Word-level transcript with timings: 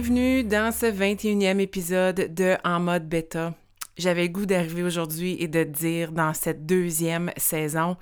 Bienvenue 0.00 0.44
dans 0.44 0.70
ce 0.70 0.86
21e 0.86 1.58
épisode 1.58 2.32
de 2.32 2.54
En 2.62 2.78
mode 2.78 3.08
bêta. 3.08 3.54
J'avais 3.96 4.22
le 4.22 4.28
goût 4.28 4.46
d'arriver 4.46 4.84
aujourd'hui 4.84 5.36
et 5.40 5.48
de 5.48 5.64
dire 5.64 6.12
dans 6.12 6.34
cette 6.34 6.66
deuxième 6.66 7.32
saison, 7.36 7.96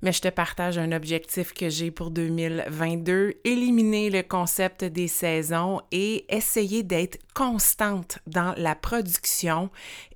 mais 0.00 0.12
je 0.12 0.22
te 0.22 0.28
partage 0.28 0.78
un 0.78 0.90
objectif 0.90 1.52
que 1.52 1.68
j'ai 1.68 1.90
pour 1.90 2.10
2022, 2.12 3.34
éliminer 3.44 4.08
le 4.08 4.22
concept 4.22 4.84
des 4.84 5.06
saisons 5.06 5.82
et 5.92 6.24
essayer 6.34 6.82
d'être 6.82 7.18
constante 7.34 8.20
dans 8.26 8.54
la 8.56 8.74
production 8.74 9.68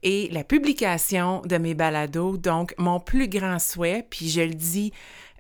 et 0.03 0.31
la 0.33 0.45
publication 0.45 1.43
de 1.43 1.59
mes 1.59 1.75
balados. 1.75 2.39
Donc, 2.39 2.75
mon 2.79 3.01
plus 3.01 3.29
grand 3.29 3.59
souhait, 3.59 4.07
puis 4.09 4.31
je 4.31 4.41
le 4.41 4.55
dis 4.55 4.95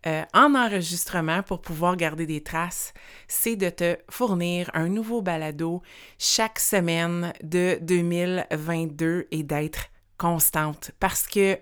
euh, 0.06 0.24
en 0.34 0.54
enregistrement 0.54 1.42
pour 1.42 1.60
pouvoir 1.60 1.96
garder 1.96 2.26
des 2.26 2.42
traces, 2.42 2.92
c'est 3.28 3.56
de 3.56 3.70
te 3.70 3.96
fournir 4.10 4.70
un 4.74 4.88
nouveau 4.88 5.22
balado 5.22 5.82
chaque 6.18 6.58
semaine 6.58 7.32
de 7.42 7.78
2022 7.82 9.28
et 9.30 9.42
d'être 9.42 9.90
constante. 10.18 10.90
Parce 10.98 11.26
que 11.26 11.58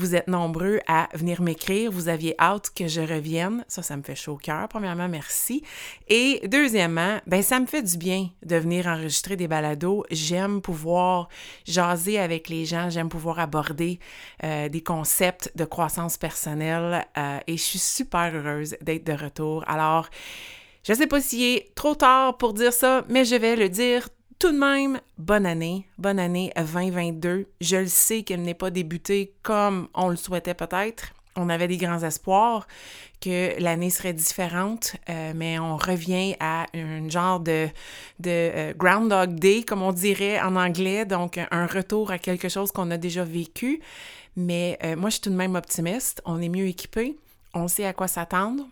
vous 0.00 0.14
êtes 0.14 0.28
nombreux 0.28 0.80
à 0.88 1.08
venir 1.12 1.42
m'écrire. 1.42 1.92
Vous 1.92 2.08
aviez 2.08 2.34
hâte 2.40 2.70
que 2.74 2.88
je 2.88 3.02
revienne. 3.02 3.64
Ça, 3.68 3.82
ça 3.82 3.96
me 3.98 4.02
fait 4.02 4.14
chaud 4.14 4.32
au 4.32 4.36
cœur. 4.36 4.66
Premièrement, 4.68 5.08
merci. 5.08 5.62
Et 6.08 6.40
deuxièmement, 6.48 7.20
ben 7.26 7.42
ça 7.42 7.60
me 7.60 7.66
fait 7.66 7.82
du 7.82 7.98
bien 7.98 8.30
de 8.42 8.56
venir 8.56 8.86
enregistrer 8.86 9.36
des 9.36 9.46
balados. 9.46 10.04
J'aime 10.10 10.62
pouvoir 10.62 11.28
jaser 11.66 12.18
avec 12.18 12.48
les 12.48 12.64
gens. 12.64 12.88
J'aime 12.88 13.10
pouvoir 13.10 13.38
aborder 13.38 13.98
euh, 14.42 14.70
des 14.70 14.82
concepts 14.82 15.52
de 15.54 15.66
croissance 15.66 16.16
personnelle. 16.16 17.06
Euh, 17.18 17.38
et 17.46 17.58
je 17.58 17.62
suis 17.62 17.78
super 17.78 18.34
heureuse 18.34 18.76
d'être 18.80 19.06
de 19.06 19.12
retour. 19.12 19.64
Alors, 19.68 20.08
je 20.82 20.92
ne 20.92 20.96
sais 20.96 21.06
pas 21.06 21.20
s'il 21.20 21.56
est 21.56 21.74
trop 21.74 21.94
tard 21.94 22.38
pour 22.38 22.54
dire 22.54 22.72
ça, 22.72 23.04
mais 23.10 23.26
je 23.26 23.34
vais 23.34 23.54
le 23.54 23.68
dire 23.68 24.08
tout 24.40 24.52
de 24.52 24.58
même, 24.58 24.98
bonne 25.18 25.44
année, 25.44 25.86
bonne 25.98 26.18
année 26.18 26.50
2022. 26.56 27.46
Je 27.60 27.76
le 27.76 27.86
sais 27.86 28.22
qu'elle 28.22 28.40
n'est 28.40 28.54
pas 28.54 28.70
débutée 28.70 29.34
comme 29.42 29.88
on 29.92 30.08
le 30.08 30.16
souhaitait 30.16 30.54
peut-être. 30.54 31.12
On 31.36 31.50
avait 31.50 31.68
des 31.68 31.76
grands 31.76 32.02
espoirs 32.02 32.66
que 33.20 33.60
l'année 33.60 33.90
serait 33.90 34.14
différente, 34.14 34.96
euh, 35.10 35.34
mais 35.36 35.58
on 35.58 35.76
revient 35.76 36.36
à 36.40 36.64
un 36.72 37.06
genre 37.10 37.40
de, 37.40 37.68
euh, 38.26 38.72
Groundhog 38.78 39.34
Day, 39.34 39.62
comme 39.62 39.82
on 39.82 39.92
dirait 39.92 40.40
en 40.40 40.56
anglais, 40.56 41.04
donc 41.04 41.38
un 41.50 41.66
retour 41.66 42.10
à 42.10 42.18
quelque 42.18 42.48
chose 42.48 42.72
qu'on 42.72 42.90
a 42.90 42.96
déjà 42.96 43.24
vécu. 43.24 43.82
Mais 44.36 44.78
euh, 44.82 44.96
moi, 44.96 45.10
je 45.10 45.16
suis 45.16 45.22
tout 45.22 45.30
de 45.30 45.36
même 45.36 45.54
optimiste. 45.54 46.22
On 46.24 46.40
est 46.40 46.48
mieux 46.48 46.66
équipé, 46.66 47.18
on 47.52 47.68
sait 47.68 47.84
à 47.84 47.92
quoi 47.92 48.08
s'attendre, 48.08 48.64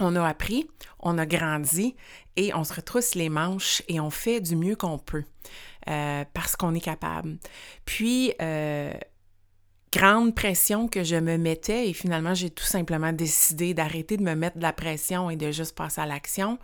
on 0.00 0.16
a 0.16 0.26
appris, 0.26 0.68
on 1.00 1.18
a 1.18 1.26
grandi 1.26 1.94
et 2.36 2.54
on 2.54 2.64
se 2.64 2.74
retrousse 2.74 3.14
les 3.14 3.28
manches 3.28 3.82
et 3.88 4.00
on 4.00 4.10
fait 4.10 4.40
du 4.40 4.56
mieux 4.56 4.76
qu'on 4.76 4.98
peut 4.98 5.24
euh, 5.88 6.24
parce 6.32 6.56
qu'on 6.56 6.74
est 6.74 6.80
capable. 6.80 7.38
Puis, 7.84 8.32
euh, 8.40 8.92
grande 9.92 10.34
pression 10.34 10.88
que 10.88 11.02
je 11.02 11.16
me 11.16 11.36
mettais 11.36 11.88
et 11.88 11.92
finalement, 11.92 12.34
j'ai 12.34 12.50
tout 12.50 12.64
simplement 12.64 13.12
décidé 13.12 13.74
d'arrêter 13.74 14.16
de 14.16 14.22
me 14.22 14.34
mettre 14.34 14.58
de 14.58 14.62
la 14.62 14.72
pression 14.72 15.30
et 15.30 15.36
de 15.36 15.50
juste 15.50 15.74
passer 15.76 16.00
à 16.00 16.06
l'action 16.06 16.58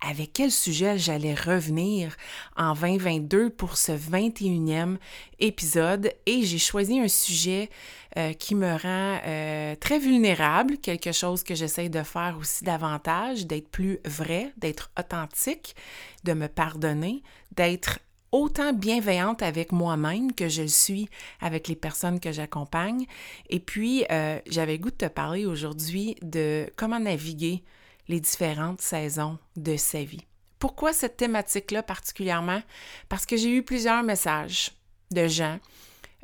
avec 0.00 0.32
quel 0.32 0.50
sujet 0.50 0.98
j'allais 0.98 1.34
revenir 1.34 2.16
en 2.56 2.74
2022 2.74 3.50
pour 3.50 3.76
ce 3.76 3.92
21e 3.92 4.96
épisode 5.38 6.12
et 6.26 6.42
j'ai 6.42 6.58
choisi 6.58 6.98
un 6.98 7.08
sujet 7.08 7.70
euh, 8.16 8.32
qui 8.32 8.54
me 8.54 8.70
rend 8.70 9.20
euh, 9.26 9.74
très 9.76 9.98
vulnérable, 9.98 10.78
quelque 10.78 11.12
chose 11.12 11.42
que 11.42 11.54
j'essaie 11.54 11.88
de 11.88 12.02
faire 12.02 12.36
aussi 12.40 12.64
davantage, 12.64 13.46
d'être 13.46 13.68
plus 13.68 14.00
vrai, 14.04 14.52
d'être 14.56 14.90
authentique, 14.98 15.76
de 16.24 16.32
me 16.32 16.48
pardonner, 16.48 17.22
d'être 17.52 17.98
autant 18.32 18.72
bienveillante 18.72 19.42
avec 19.42 19.72
moi-même 19.72 20.32
que 20.32 20.48
je 20.48 20.62
le 20.62 20.68
suis 20.68 21.08
avec 21.40 21.68
les 21.68 21.76
personnes 21.76 22.20
que 22.20 22.32
j'accompagne. 22.32 23.06
Et 23.48 23.60
puis, 23.60 24.04
euh, 24.10 24.38
j'avais 24.46 24.78
goût 24.78 24.90
de 24.90 24.96
te 24.96 25.06
parler 25.06 25.46
aujourd'hui 25.46 26.16
de 26.22 26.70
comment 26.76 27.00
naviguer 27.00 27.62
les 28.10 28.20
différentes 28.20 28.80
saisons 28.80 29.38
de 29.56 29.76
sa 29.76 30.02
vie. 30.02 30.26
Pourquoi 30.58 30.92
cette 30.92 31.16
thématique-là 31.16 31.82
particulièrement? 31.82 32.60
Parce 33.08 33.24
que 33.24 33.36
j'ai 33.36 33.54
eu 33.54 33.62
plusieurs 33.62 34.02
messages 34.02 34.72
de 35.12 35.28
gens 35.28 35.58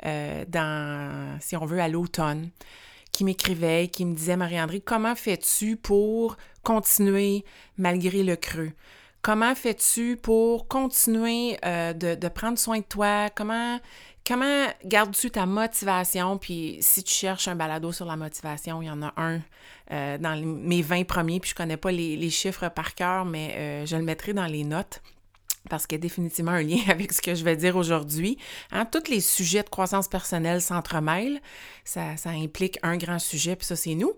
euh, 0.05 0.43
dans, 0.47 1.39
si 1.39 1.55
on 1.55 1.65
veut, 1.65 1.79
à 1.79 1.87
l'automne, 1.87 2.49
qui 3.13 3.23
m'écrivaient, 3.23 3.87
qui 3.87 4.05
me 4.05 4.13
disaient, 4.13 4.35
Marie-André, 4.35 4.81
comment 4.81 5.15
fais-tu 5.15 5.77
pour 5.77 6.35
continuer 6.61 7.45
malgré 7.77 8.21
le 8.21 8.35
creux? 8.35 8.73
Comment 9.21 9.55
fais-tu 9.55 10.15
pour 10.15 10.67
continuer 10.67 11.57
euh, 11.65 11.93
de, 11.93 12.27
prendre 12.29 12.57
soin 12.57 12.79
de 12.79 12.83
toi? 12.83 13.29
Comment, 13.35 13.79
comment 14.25 14.67
gardes-tu 14.85 15.31
ta 15.31 15.45
motivation? 15.45 16.37
Puis 16.37 16.77
si 16.81 17.03
tu 17.03 17.13
cherches 17.13 17.47
un 17.47 17.55
balado 17.55 17.91
sur 17.91 18.05
la 18.05 18.15
motivation, 18.15 18.81
il 18.81 18.85
y 18.85 18.89
en 18.89 19.01
a 19.01 19.13
un 19.17 19.41
euh, 19.91 20.17
dans 20.17 20.41
mes 20.41 20.81
20 20.81 21.05
premiers, 21.05 21.39
puis 21.39 21.49
je 21.49 21.55
connais 21.55 21.77
pas 21.77 21.91
les, 21.91 22.29
chiffres 22.29 22.69
par 22.69 22.95
cœur, 22.95 23.25
mais 23.25 23.53
euh, 23.55 23.85
je 23.85 23.95
le 23.97 24.03
mettrai 24.03 24.33
dans 24.33 24.45
les 24.45 24.63
notes 24.63 25.01
parce 25.69 25.85
qu'il 25.85 25.97
y 25.97 25.99
a 25.99 26.01
définitivement 26.01 26.51
un 26.51 26.63
lien 26.63 26.79
avec 26.87 27.11
ce 27.11 27.21
que 27.21 27.35
je 27.35 27.43
vais 27.43 27.57
dire 27.57 27.75
aujourd'hui. 27.75 28.37
Hein, 28.71 28.85
tous 28.85 29.09
les 29.09 29.21
sujets 29.21 29.63
de 29.63 29.69
croissance 29.69 30.07
personnelle 30.07 30.61
s'entremêlent. 30.61 31.41
Ça, 31.83 32.17
ça 32.17 32.29
implique 32.29 32.79
un 32.83 32.97
grand 32.97 33.19
sujet, 33.19 33.55
puis 33.55 33.65
ça, 33.65 33.75
c'est 33.75 33.95
nous. 33.95 34.13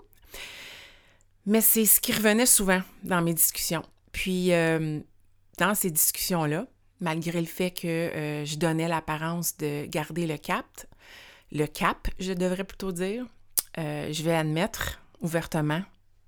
Mais 1.46 1.62
c'est 1.62 1.86
ce 1.86 2.00
qui 2.00 2.14
revenait 2.14 2.46
souvent 2.46 2.82
dans 3.04 3.22
mes 3.22 3.34
discussions. 3.34 3.84
Puis, 4.12 4.54
euh, 4.54 5.00
dans 5.58 5.76
ces 5.76 5.92
discussions-là, 5.92 6.68
malgré 7.00 7.40
le 7.40 7.48
fait 7.48 7.72
que 7.72 8.44
je 8.46 8.58
donnais 8.58 8.88
l'apparence 8.88 9.56
de 9.58 9.86
garder 9.86 10.28
le 10.28 10.38
cap, 10.38 10.66
le 11.52 11.66
cap, 11.66 12.10
je 12.20 12.34
devrais 12.34 12.66
plutôt 12.66 12.92
dire, 12.92 13.26
je 13.78 14.22
vais 14.22 14.36
admettre 14.36 15.02
ouvertement 15.22 15.82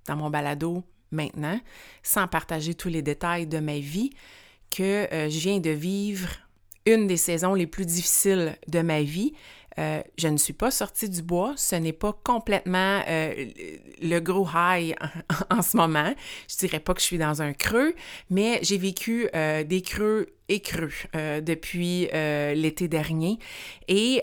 dans 0.06 0.16
mon 0.16 0.30
balado 0.30 0.82
maintenant, 1.10 1.60
sans 2.02 2.26
partager 2.26 2.74
tous 2.74 2.88
les 2.88 3.02
détails 3.02 3.46
de 3.46 3.58
ma 3.58 3.78
vie, 3.78 4.10
que 4.70 5.12
euh, 5.12 5.28
je 5.28 5.38
viens 5.38 5.58
de 5.58 5.70
vivre 5.70 6.28
une 6.86 7.06
des 7.06 7.16
saisons 7.16 7.54
les 7.54 7.66
plus 7.66 7.86
difficiles 7.86 8.56
de 8.68 8.80
ma 8.80 9.02
vie. 9.02 9.34
Euh, 9.78 10.02
je 10.18 10.28
ne 10.28 10.36
suis 10.36 10.52
pas 10.52 10.70
sortie 10.70 11.08
du 11.08 11.22
bois, 11.22 11.54
ce 11.56 11.76
n'est 11.76 11.92
pas 11.92 12.12
complètement 12.24 13.02
euh, 13.08 13.46
le 14.02 14.18
gros 14.20 14.46
high 14.54 14.94
en, 15.50 15.62
ce 15.62 15.76
moment. 15.76 16.14
Je 16.48 16.56
dirais 16.58 16.80
pas 16.80 16.94
que 16.94 17.00
je 17.00 17.06
suis 17.06 17.18
dans 17.18 17.42
un 17.42 17.52
creux, 17.52 17.94
mais 18.30 18.58
j'ai 18.62 18.78
vécu 18.78 19.28
des 19.32 19.82
creux 19.82 20.26
et 20.48 20.60
creux 20.60 20.90
depuis 21.14 22.08
l'été 22.12 22.88
dernier. 22.88 23.38
Et 23.88 24.22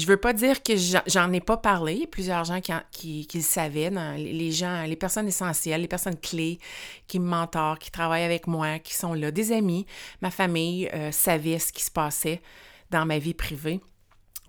je 0.00 0.06
veux 0.06 0.16
pas 0.16 0.32
dire 0.32 0.62
que 0.62 0.72
j'en 1.06 1.32
ai 1.32 1.40
pas 1.40 1.56
parlé. 1.56 2.06
Plusieurs 2.06 2.44
gens 2.44 2.60
qui, 2.60 3.26
qui, 3.26 3.38
le 3.38 3.42
savaient, 3.42 3.90
les 4.16 4.50
gens, 4.50 4.84
les 4.84 4.96
personnes 4.96 5.28
essentielles, 5.28 5.82
les 5.82 5.88
personnes 5.88 6.18
clés 6.18 6.58
qui 7.06 7.18
me 7.18 7.26
mentorent, 7.26 7.78
qui 7.78 7.90
travaillent 7.90 8.24
avec 8.24 8.46
moi, 8.46 8.78
qui 8.78 8.94
sont 8.94 9.14
là, 9.14 9.30
des 9.30 9.52
amis, 9.52 9.86
ma 10.22 10.30
famille 10.30 10.88
euh, 10.94 11.12
savait 11.12 11.58
ce 11.58 11.72
qui 11.72 11.82
se 11.82 11.90
passait 11.90 12.40
dans 12.90 13.06
ma 13.06 13.18
vie 13.18 13.34
privée. 13.34 13.80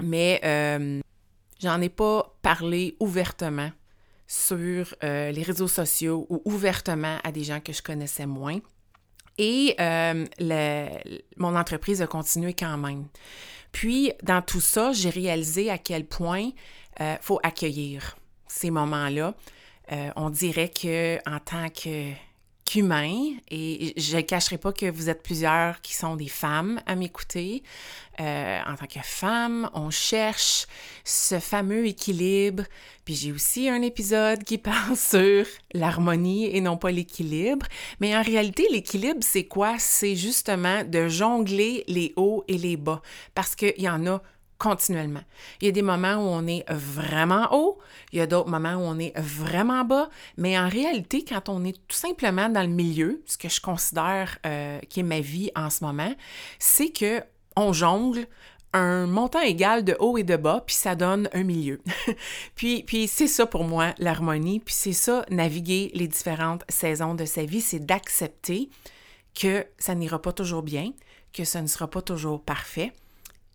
Mais 0.03 0.39
euh, 0.43 0.99
j'en 1.59 1.81
ai 1.81 1.89
pas 1.89 2.35
parlé 2.41 2.95
ouvertement 2.99 3.71
sur 4.27 4.95
euh, 5.03 5.31
les 5.31 5.43
réseaux 5.43 5.67
sociaux 5.67 6.25
ou 6.29 6.41
ouvertement 6.45 7.17
à 7.23 7.31
des 7.31 7.43
gens 7.43 7.59
que 7.59 7.73
je 7.73 7.81
connaissais 7.81 8.25
moins. 8.25 8.59
Et 9.37 9.75
mon 11.37 11.55
entreprise 11.55 12.01
a 12.01 12.07
continué 12.07 12.53
quand 12.53 12.77
même. 12.77 13.05
Puis, 13.71 14.11
dans 14.23 14.41
tout 14.41 14.61
ça, 14.61 14.91
j'ai 14.93 15.09
réalisé 15.09 15.69
à 15.69 15.77
quel 15.77 16.05
point 16.05 16.39
il 16.39 16.53
euh, 17.01 17.15
faut 17.21 17.39
accueillir 17.43 18.17
ces 18.47 18.69
moments-là. 18.69 19.33
Euh, 19.91 20.09
on 20.15 20.29
dirait 20.29 20.69
que 20.69 21.17
en 21.29 21.39
tant 21.39 21.69
que, 21.69 22.11
qu'humain, 22.71 23.33
et 23.49 23.93
je 23.97 24.15
ne 24.15 24.21
cacherai 24.21 24.57
pas 24.57 24.71
que 24.71 24.89
vous 24.89 25.09
êtes 25.09 25.23
plusieurs 25.23 25.81
qui 25.81 25.93
sont 25.93 26.15
des 26.15 26.29
femmes 26.29 26.81
à 26.85 26.95
m'écouter, 26.95 27.63
euh, 28.21 28.59
en 28.65 28.75
tant 28.75 28.85
que 28.85 29.01
femme, 29.03 29.69
on 29.73 29.89
cherche 29.89 30.67
ce 31.03 31.39
fameux 31.39 31.85
équilibre. 31.85 32.63
Puis 33.03 33.15
j'ai 33.15 33.33
aussi 33.33 33.67
un 33.67 33.81
épisode 33.81 34.45
qui 34.45 34.57
parle 34.57 34.95
sur 34.95 35.45
l'harmonie 35.73 36.55
et 36.55 36.61
non 36.61 36.77
pas 36.77 36.91
l'équilibre. 36.91 37.65
Mais 37.99 38.15
en 38.15 38.21
réalité, 38.21 38.65
l'équilibre, 38.71 39.19
c'est 39.19 39.45
quoi? 39.45 39.75
C'est 39.77 40.15
justement 40.15 40.85
de 40.85 41.09
jongler 41.09 41.83
les 41.89 42.13
hauts 42.15 42.45
et 42.47 42.57
les 42.57 42.77
bas. 42.77 43.01
Parce 43.35 43.53
qu'il 43.53 43.81
y 43.81 43.89
en 43.89 44.07
a 44.07 44.21
continuellement. 44.61 45.23
Il 45.59 45.65
y 45.65 45.69
a 45.69 45.71
des 45.71 45.81
moments 45.81 46.17
où 46.17 46.27
on 46.27 46.45
est 46.45 46.63
vraiment 46.69 47.47
haut, 47.51 47.79
il 48.13 48.19
y 48.19 48.21
a 48.21 48.27
d'autres 48.27 48.49
moments 48.49 48.75
où 48.75 48.81
on 48.81 48.99
est 48.99 49.17
vraiment 49.17 49.83
bas, 49.83 50.07
mais 50.37 50.57
en 50.57 50.69
réalité, 50.69 51.25
quand 51.25 51.49
on 51.49 51.65
est 51.65 51.75
tout 51.87 51.97
simplement 51.97 52.47
dans 52.47 52.61
le 52.61 52.67
milieu, 52.67 53.23
ce 53.25 53.39
que 53.39 53.49
je 53.49 53.59
considère 53.59 54.37
euh, 54.45 54.77
qui 54.87 54.99
est 54.99 55.03
ma 55.03 55.19
vie 55.19 55.49
en 55.55 55.71
ce 55.71 55.83
moment, 55.83 56.13
c'est 56.59 56.89
que 56.89 57.23
on 57.55 57.73
jongle 57.73 58.27
un 58.73 59.07
montant 59.07 59.41
égal 59.41 59.83
de 59.83 59.97
haut 59.99 60.19
et 60.19 60.23
de 60.23 60.35
bas, 60.35 60.63
puis 60.63 60.75
ça 60.75 60.93
donne 60.93 61.27
un 61.33 61.43
milieu. 61.43 61.81
puis 62.55 62.83
puis 62.83 63.07
c'est 63.07 63.25
ça 63.25 63.47
pour 63.47 63.63
moi, 63.63 63.95
l'harmonie, 63.97 64.59
puis 64.59 64.75
c'est 64.75 64.93
ça, 64.93 65.25
naviguer 65.31 65.89
les 65.95 66.07
différentes 66.07 66.65
saisons 66.69 67.15
de 67.15 67.25
sa 67.25 67.45
vie, 67.45 67.61
c'est 67.61 67.83
d'accepter 67.83 68.69
que 69.33 69.65
ça 69.79 69.95
n'ira 69.95 70.21
pas 70.21 70.33
toujours 70.33 70.61
bien, 70.61 70.93
que 71.33 71.45
ce 71.45 71.57
ne 71.57 71.67
sera 71.67 71.89
pas 71.89 72.03
toujours 72.03 72.43
parfait, 72.43 72.93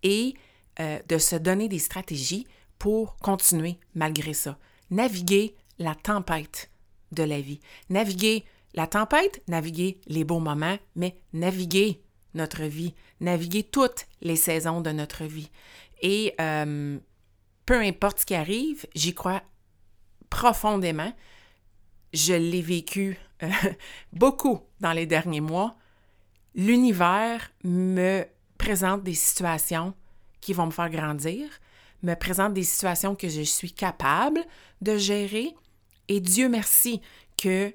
et 0.03 0.35
euh, 0.81 0.99
de 1.09 1.19
se 1.19 1.37
donner 1.37 1.69
des 1.69 1.79
stratégies 1.79 2.47
pour 2.79 3.17
continuer 3.17 3.79
malgré 3.95 4.35
ça. 4.35 4.59
Naviguer 4.91 5.55
la 5.79 5.95
tempête 5.95 6.71
de 7.13 7.23
la 7.23 7.41
vie. 7.41 7.61
Naviguer 7.89 8.45
la 8.75 8.87
tempête, 8.87 9.43
naviguer 9.49 10.01
les 10.07 10.25
beaux 10.25 10.39
moments, 10.39 10.79
mais 10.95 11.17
naviguer 11.33 12.03
notre 12.35 12.65
vie, 12.65 12.95
naviguer 13.21 13.63
toutes 13.63 14.07
les 14.21 14.37
saisons 14.37 14.83
de 14.83 14.91
notre 14.91 15.25
vie. 15.25 15.51
Et 16.03 16.35
euh, 16.41 16.99
peu 17.65 17.81
importe 17.81 18.21
ce 18.21 18.27
qui 18.27 18.35
arrive, 18.35 18.87
j'y 18.95 19.15
crois 19.15 19.43
profondément. 20.29 21.13
Je 22.13 22.35
l'ai 22.35 22.63
vécu 22.63 23.19
euh, 23.43 23.51
beaucoup 24.13 24.61
dans 24.81 24.93
les 24.93 25.07
derniers 25.07 25.41
mois. 25.41 25.77
L'univers 26.55 27.51
me 27.65 28.25
présente 28.59 29.03
des 29.03 29.15
situations 29.15 29.95
qui 30.47 30.53
vont 30.53 30.67
me 30.67 30.71
faire 30.71 30.91
grandir, 30.91 31.49
me 32.05 32.15
présentent 32.15 32.55
des 32.55 32.63
situations 32.63 33.17
que 33.17 33.29
je 33.29 33.43
suis 33.43 33.73
capable 33.73 34.45
de 34.81 34.97
gérer. 34.97 35.53
Et 36.07 36.21
Dieu 36.21 36.49
merci 36.49 37.01
que 37.37 37.75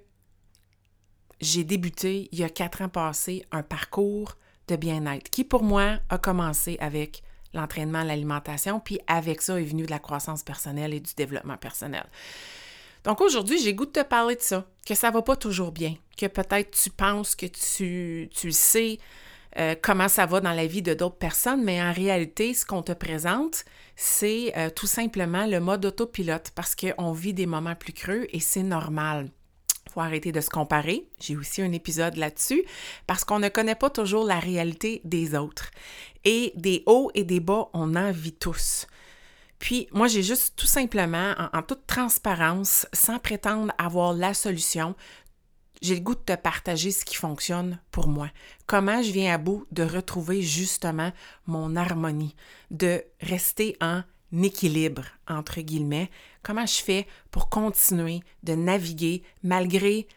j'ai 1.42 1.66
débuté 1.66 2.30
il 2.32 2.40
y 2.40 2.46
a 2.46 2.50
quatre 2.50 2.82
ans 2.82 2.88
passés 2.88 3.44
un 3.52 3.62
parcours 3.62 4.38
de 4.70 4.78
bien-être 4.78 5.30
qui 5.30 5.44
pour 5.44 5.64
moi 5.64 6.00
a 6.08 6.18
commencé 6.18 6.78
avec 6.80 7.24
l'entraînement, 7.54 8.04
l'alimentation, 8.04 8.80
puis 8.80 9.02
avec 9.06 9.42
ça 9.42 9.60
est 9.60 9.66
venu 9.66 9.84
de 9.84 9.92
la 9.92 10.00
croissance 10.00 10.42
personnelle 10.42 10.94
et 10.94 11.02
du 11.02 11.14
développement 11.14 11.58
personnel. 11.58 12.06
Donc 13.04 13.20
aujourd'hui, 13.20 13.62
j'ai 13.62 13.74
goût 13.74 13.86
de 13.86 13.92
te 13.92 14.04
parler 14.04 14.38
de 14.38 14.42
ça, 14.42 14.66
que 14.86 14.96
ça 14.96 15.12
va 15.12 15.22
pas 15.24 15.36
toujours 15.36 15.74
bien, 15.74 15.96
que 16.18 16.28
peut-être 16.28 16.72
tu 16.72 16.90
penses 16.90 17.36
que 17.36 17.48
tu, 17.48 18.30
tu 18.34 18.54
sais, 18.54 18.98
euh, 19.58 19.76
comment 19.82 20.08
ça 20.08 20.26
va 20.26 20.40
dans 20.40 20.54
la 20.54 20.66
vie 20.66 20.82
de 20.82 20.94
d'autres 20.94 21.18
personnes, 21.18 21.64
mais 21.64 21.82
en 21.82 21.92
réalité, 21.92 22.54
ce 22.54 22.66
qu'on 22.66 22.82
te 22.82 22.94
présente, 22.94 23.66
c'est 23.96 24.54
euh, 24.58 24.70
tout 24.70 24.88
simplement 24.88 25.46
le 25.46 25.60
mode 25.60 25.86
autopilote 25.86 26.52
parce 26.56 26.76
qu'on 26.76 27.12
vit 27.12 27.34
des 27.34 27.46
moments 27.46 27.76
plus 27.76 27.94
creux 27.94 28.28
et 28.32 28.40
c'est 28.40 28.64
normal. 28.64 29.30
Il 29.88 29.92
faut 29.92 30.02
arrêter 30.02 30.32
de 30.32 30.40
se 30.40 30.50
comparer. 30.50 31.10
J'ai 31.20 31.36
aussi 31.36 31.62
un 31.62 31.72
épisode 31.74 32.16
là-dessus 32.16 32.64
parce 33.08 33.26
qu'on 33.26 33.40
ne 33.40 33.50
connaît 33.50 33.76
pas 33.76 33.90
toujours 33.90 34.24
la 34.24 34.40
réalité 34.40 35.02
des 35.04 35.36
autres. 35.36 35.70
Et 36.24 36.54
des 36.56 36.84
hauts 36.86 37.12
et 37.14 37.24
des 37.26 37.40
bas, 37.40 37.70
on 37.74 37.96
en 37.96 38.12
vit 38.12 38.34
tous. 38.34 38.88
Puis 39.62 39.88
moi, 39.92 40.08
j'ai 40.08 40.24
juste 40.24 40.56
tout 40.56 40.66
simplement, 40.66 41.36
en, 41.54 41.62
toute 41.62 41.86
transparence, 41.86 42.88
sans 42.94 43.20
prétendre 43.20 43.72
avoir 43.78 44.12
la 44.14 44.34
solution, 44.34 44.96
j'ai 45.82 45.96
le 45.96 46.02
goût 46.02 46.16
de 46.16 46.20
te 46.20 46.36
partager 46.36 46.92
ce 46.92 47.06
qui 47.06 47.16
fonctionne 47.16 47.80
pour 47.92 48.08
moi. 48.08 48.30
Comment 48.68 49.02
je 49.02 49.12
viens 49.12 49.34
à 49.34 49.38
bout 49.38 49.66
de 49.72 49.84
retrouver 49.84 50.42
justement 50.42 51.12
mon 51.48 51.76
harmonie, 51.76 52.36
de 52.70 53.04
rester 53.22 53.78
en 53.82 54.04
équilibre, 54.34 55.04
entre 55.28 55.62
guillemets. 55.62 56.10
Comment 56.44 56.66
je 56.66 56.82
fais 56.82 57.08
pour 57.32 57.50
continuer 57.50 58.22
de 58.44 58.54
naviguer 58.54 59.24
malgré 59.44 60.08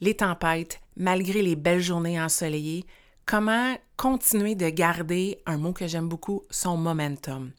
les 0.00 0.16
tempêtes, 0.16 0.80
malgré 0.96 1.42
les 1.42 1.56
belles 1.56 1.82
journées 1.82 2.20
ensoleillées? 2.20 2.86
Comment 3.26 3.76
continuer 3.96 4.54
de 4.54 4.68
garder, 4.70 5.40
un 5.46 5.58
mot 5.58 5.72
que 5.72 5.86
j'aime 5.86 6.08
beaucoup, 6.08 6.42
son 6.50 6.76
momentum? 6.76 7.52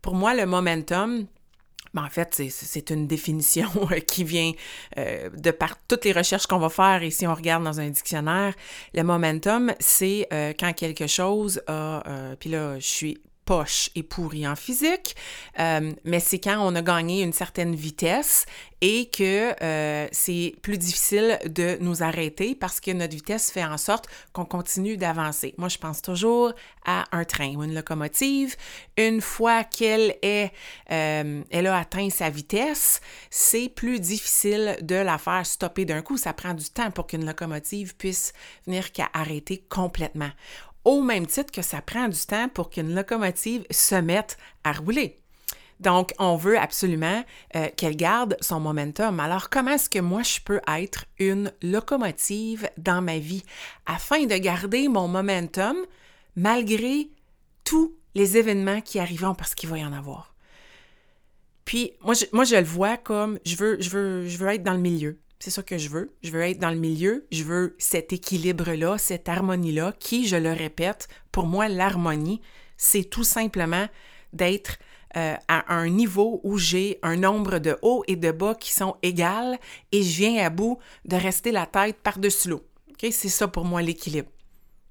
Pour 0.00 0.14
moi, 0.14 0.34
le 0.34 0.46
momentum, 0.46 1.26
ben, 1.94 2.04
en 2.04 2.10
fait, 2.10 2.42
c'est 2.50 2.90
une 2.90 3.06
définition 3.06 3.68
qui 4.06 4.24
vient 4.24 4.52
euh, 4.96 5.30
de 5.30 5.50
par 5.50 5.76
toutes 5.86 6.04
les 6.04 6.12
recherches 6.12 6.46
qu'on 6.46 6.58
va 6.58 6.68
faire 6.68 7.02
et 7.02 7.10
si 7.10 7.26
on 7.26 7.34
regarde 7.34 7.64
dans 7.64 7.80
un 7.80 7.88
dictionnaire, 7.88 8.54
le 8.94 9.02
momentum, 9.02 9.72
c'est 9.80 10.26
euh, 10.32 10.52
quand 10.58 10.72
quelque 10.72 11.06
chose 11.06 11.62
a, 11.66 12.02
euh, 12.08 12.36
puis 12.38 12.50
là, 12.50 12.78
je 12.78 12.86
suis 12.86 13.18
poche 13.48 13.88
et 13.94 14.02
pourri 14.02 14.46
en 14.46 14.56
physique, 14.56 15.16
euh, 15.58 15.94
mais 16.04 16.20
c'est 16.20 16.38
quand 16.38 16.58
on 16.60 16.74
a 16.74 16.82
gagné 16.82 17.22
une 17.22 17.32
certaine 17.32 17.74
vitesse 17.74 18.44
et 18.82 19.08
que 19.08 19.54
euh, 19.62 20.06
c'est 20.12 20.54
plus 20.60 20.76
difficile 20.76 21.38
de 21.46 21.78
nous 21.80 22.02
arrêter 22.02 22.54
parce 22.54 22.78
que 22.78 22.90
notre 22.90 23.14
vitesse 23.14 23.50
fait 23.50 23.64
en 23.64 23.78
sorte 23.78 24.06
qu'on 24.34 24.44
continue 24.44 24.98
d'avancer. 24.98 25.54
Moi, 25.56 25.68
je 25.68 25.78
pense 25.78 26.02
toujours 26.02 26.52
à 26.84 27.06
un 27.10 27.24
train 27.24 27.54
ou 27.56 27.64
une 27.64 27.74
locomotive. 27.74 28.54
Une 28.98 29.22
fois 29.22 29.64
qu'elle 29.64 30.14
euh, 30.22 31.42
a 31.50 31.78
atteint 31.78 32.10
sa 32.10 32.28
vitesse, 32.28 33.00
c'est 33.30 33.70
plus 33.70 33.98
difficile 33.98 34.76
de 34.82 34.94
la 34.94 35.16
faire 35.16 35.46
stopper 35.46 35.86
d'un 35.86 36.02
coup. 36.02 36.18
Ça 36.18 36.34
prend 36.34 36.52
du 36.52 36.68
temps 36.68 36.90
pour 36.90 37.06
qu'une 37.06 37.24
locomotive 37.24 37.96
puisse 37.96 38.34
venir 38.66 38.92
qu'à 38.92 39.08
arrêter 39.14 39.64
complètement 39.70 40.30
au 40.84 41.02
même 41.02 41.26
titre 41.26 41.52
que 41.52 41.62
ça 41.62 41.82
prend 41.82 42.08
du 42.08 42.20
temps 42.20 42.48
pour 42.48 42.70
qu'une 42.70 42.94
locomotive 42.94 43.64
se 43.70 43.94
mette 43.94 44.36
à 44.64 44.72
rouler. 44.72 45.20
Donc, 45.80 46.12
on 46.18 46.36
veut 46.36 46.58
absolument 46.58 47.24
euh, 47.54 47.68
qu'elle 47.76 47.96
garde 47.96 48.36
son 48.40 48.58
momentum. 48.58 49.20
Alors, 49.20 49.48
comment 49.48 49.72
est-ce 49.72 49.88
que 49.88 50.00
moi, 50.00 50.22
je 50.22 50.40
peux 50.40 50.60
être 50.66 51.04
une 51.18 51.52
locomotive 51.62 52.68
dans 52.78 53.00
ma 53.00 53.18
vie? 53.18 53.44
Afin 53.86 54.26
de 54.26 54.36
garder 54.36 54.88
mon 54.88 55.06
momentum 55.06 55.76
malgré 56.34 57.08
tous 57.64 57.94
les 58.14 58.36
événements 58.36 58.80
qui 58.80 58.98
arriveront 58.98 59.34
parce 59.34 59.54
qu'il 59.54 59.68
va 59.68 59.78
y 59.78 59.84
en 59.84 59.92
avoir? 59.92 60.34
Puis, 61.64 61.92
moi 62.02 62.14
je, 62.14 62.24
moi, 62.32 62.44
je 62.44 62.56
le 62.56 62.64
vois 62.64 62.96
comme 62.96 63.38
je 63.44 63.54
veux, 63.54 63.76
je 63.80 63.90
veux, 63.90 64.26
je 64.26 64.38
veux 64.38 64.48
être 64.48 64.62
dans 64.62 64.72
le 64.72 64.78
milieu. 64.78 65.18
C'est 65.38 65.50
ça 65.50 65.62
que 65.62 65.78
je 65.78 65.88
veux. 65.88 66.12
Je 66.22 66.30
veux 66.30 66.42
être 66.42 66.58
dans 66.58 66.70
le 66.70 66.76
milieu. 66.76 67.26
Je 67.30 67.44
veux 67.44 67.76
cet 67.78 68.12
équilibre-là, 68.12 68.98
cette 68.98 69.28
harmonie-là, 69.28 69.94
qui, 69.98 70.26
je 70.26 70.36
le 70.36 70.52
répète, 70.52 71.08
pour 71.30 71.46
moi, 71.46 71.68
l'harmonie, 71.68 72.40
c'est 72.76 73.04
tout 73.04 73.24
simplement 73.24 73.86
d'être 74.32 74.78
euh, 75.16 75.36
à 75.48 75.74
un 75.74 75.88
niveau 75.88 76.40
où 76.44 76.58
j'ai 76.58 76.98
un 77.02 77.16
nombre 77.16 77.58
de 77.58 77.78
hauts 77.82 78.04
et 78.08 78.16
de 78.16 78.30
bas 78.30 78.54
qui 78.54 78.72
sont 78.72 78.96
égales 79.02 79.58
et 79.90 80.02
je 80.02 80.16
viens 80.18 80.44
à 80.44 80.50
bout 80.50 80.78
de 81.06 81.16
rester 81.16 81.50
la 81.50 81.66
tête 81.66 81.96
par-dessus 82.02 82.50
l'eau. 82.50 82.62
C'est 83.00 83.28
ça 83.28 83.48
pour 83.48 83.64
moi 83.64 83.80
l'équilibre. 83.80 84.28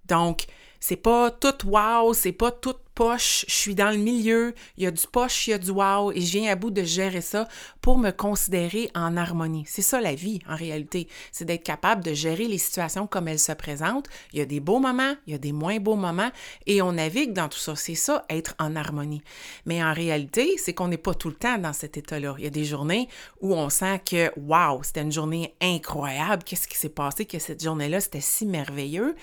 Donc, 0.05 0.45
c'est 0.79 0.95
pas 0.95 1.31
tout 1.31 1.67
wow, 1.67 2.13
c'est 2.13 2.31
pas 2.31 2.51
tout 2.51 2.75
poche, 2.97 3.45
je 3.47 3.53
suis 3.53 3.75
dans 3.75 3.91
le 3.91 3.97
milieu, 3.97 4.55
il 4.75 4.83
y 4.83 4.87
a 4.87 4.91
du 4.91 5.05
poche, 5.05 5.45
il 5.45 5.51
y 5.51 5.53
a 5.53 5.59
du 5.59 5.69
wow, 5.69 6.11
et 6.13 6.19
je 6.19 6.39
viens 6.39 6.51
à 6.51 6.55
bout 6.55 6.71
de 6.71 6.83
gérer 6.83 7.21
ça 7.21 7.47
pour 7.79 7.99
me 7.99 8.09
considérer 8.09 8.89
en 8.95 9.15
harmonie. 9.17 9.65
C'est 9.67 9.83
ça 9.83 10.01
la 10.01 10.15
vie, 10.15 10.39
en 10.49 10.55
réalité. 10.55 11.07
C'est 11.31 11.45
d'être 11.45 11.63
capable 11.63 12.03
de 12.03 12.15
gérer 12.15 12.47
les 12.47 12.57
situations 12.57 13.05
comme 13.05 13.27
elles 13.27 13.37
se 13.37 13.51
présentent. 13.51 14.07
Il 14.33 14.39
y 14.39 14.41
a 14.41 14.45
des 14.45 14.59
beaux 14.59 14.79
moments, 14.79 15.13
il 15.27 15.33
y 15.33 15.35
a 15.35 15.37
des 15.37 15.51
moins 15.51 15.79
beaux 15.79 15.95
moments, 15.95 16.31
et 16.65 16.81
on 16.81 16.93
navigue 16.93 17.33
dans 17.33 17.49
tout 17.49 17.59
ça. 17.59 17.75
C'est 17.75 17.93
ça, 17.93 18.25
être 18.31 18.55
en 18.57 18.75
harmonie. 18.75 19.21
Mais 19.67 19.83
en 19.83 19.93
réalité, 19.93 20.55
c'est 20.57 20.73
qu'on 20.73 20.87
n'est 20.87 20.97
pas 20.97 21.13
tout 21.13 21.29
le 21.29 21.35
temps 21.35 21.59
dans 21.59 21.73
cet 21.73 21.97
état-là. 21.97 22.33
Il 22.39 22.45
y 22.45 22.47
a 22.47 22.49
des 22.49 22.65
journées 22.65 23.09
où 23.41 23.53
on 23.53 23.69
sent 23.69 24.01
que, 24.09 24.31
wow, 24.39 24.81
c'était 24.81 25.03
une 25.03 25.11
journée 25.11 25.53
incroyable, 25.61 26.43
qu'est-ce 26.43 26.67
qui 26.67 26.79
s'est 26.79 26.89
passé, 26.89 27.25
que 27.25 27.37
cette 27.37 27.63
journée-là, 27.63 28.01
c'était 28.01 28.21
si 28.21 28.47
merveilleux? 28.47 29.15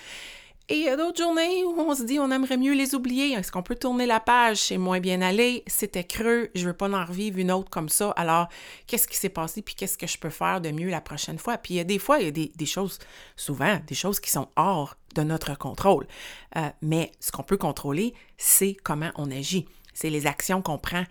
Et 0.67 0.77
il 0.77 0.83
y 0.83 0.89
a 0.89 0.97
d'autres 0.97 1.21
journées 1.21 1.63
où 1.63 1.79
on 1.79 1.93
se 1.93 2.01
dit 2.01 2.19
on 2.19 2.31
aimerait 2.31 2.57
mieux 2.57 2.73
les 2.73 2.95
oublier. 2.95 3.33
Est-ce 3.33 3.51
qu'on 3.51 3.61
peut 3.61 3.75
tourner 3.75 4.07
la 4.07 4.19
page? 4.19 4.57
C'est 4.57 4.79
moins 4.79 4.99
bien 4.99 5.21
allé, 5.21 5.63
c'était 5.67 6.03
creux, 6.03 6.49
je 6.55 6.65
veux 6.65 6.73
pas 6.73 6.89
en 6.89 7.05
revivre 7.05 7.37
une 7.37 7.51
autre 7.51 7.69
comme 7.69 7.87
ça. 7.87 8.09
Alors, 8.11 8.47
qu'est-ce 8.87 9.07
qui 9.07 9.15
s'est 9.15 9.29
passé? 9.29 9.61
Puis 9.61 9.75
qu'est-ce 9.75 9.97
que 9.97 10.07
je 10.07 10.17
peux 10.17 10.31
faire 10.31 10.61
de 10.61 10.71
mieux 10.71 10.89
la 10.89 11.01
prochaine 11.01 11.37
fois? 11.37 11.59
Puis 11.59 11.75
il 11.75 11.77
y 11.77 11.79
a 11.81 11.83
des 11.83 11.99
fois, 11.99 12.19
il 12.19 12.25
y 12.25 12.27
a 12.27 12.31
des, 12.31 12.65
choses, 12.65 12.97
souvent, 13.35 13.79
des 13.85 13.93
choses 13.93 14.19
qui 14.19 14.31
sont 14.31 14.47
hors 14.55 14.97
de 15.13 15.21
notre 15.21 15.55
contrôle. 15.55 16.07
Euh, 16.55 16.69
mais 16.81 17.11
ce 17.19 17.31
qu'on 17.31 17.43
peut 17.43 17.57
contrôler, 17.57 18.15
c'est 18.37 18.75
comment 18.83 19.11
on 19.15 19.29
agit. 19.29 19.67
C'est 19.93 20.09
les 20.09 20.25
actions 20.25 20.63
qu'on 20.63 20.79
prend 20.79 21.03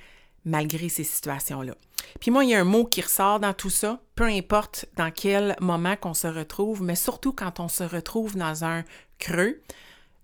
malgré 0.45 0.89
ces 0.89 1.05
situations-là. 1.05 1.75
Puis 2.21 2.31
moi, 2.31 2.45
il 2.45 2.51
y 2.51 2.55
a 2.55 2.61
un 2.61 2.65
mot 2.65 2.85
qui 2.85 3.01
ressort 3.01 3.41
dans 3.41 3.55
tout 3.55 3.71
ça, 3.71 4.01
peu 4.15 4.25
importe 4.25 4.87
dans 4.97 5.11
quel 5.11 5.57
moment 5.61 5.97
qu'on 5.97 6.15
se 6.15 6.27
retrouve, 6.27 6.83
mais 6.83 6.97
surtout 6.97 7.33
quand 7.33 7.61
on 7.61 7.69
se 7.69 7.85
retrouve 7.85 8.37
dans 8.37 8.65
un 8.65 8.85
creux, 9.19 9.63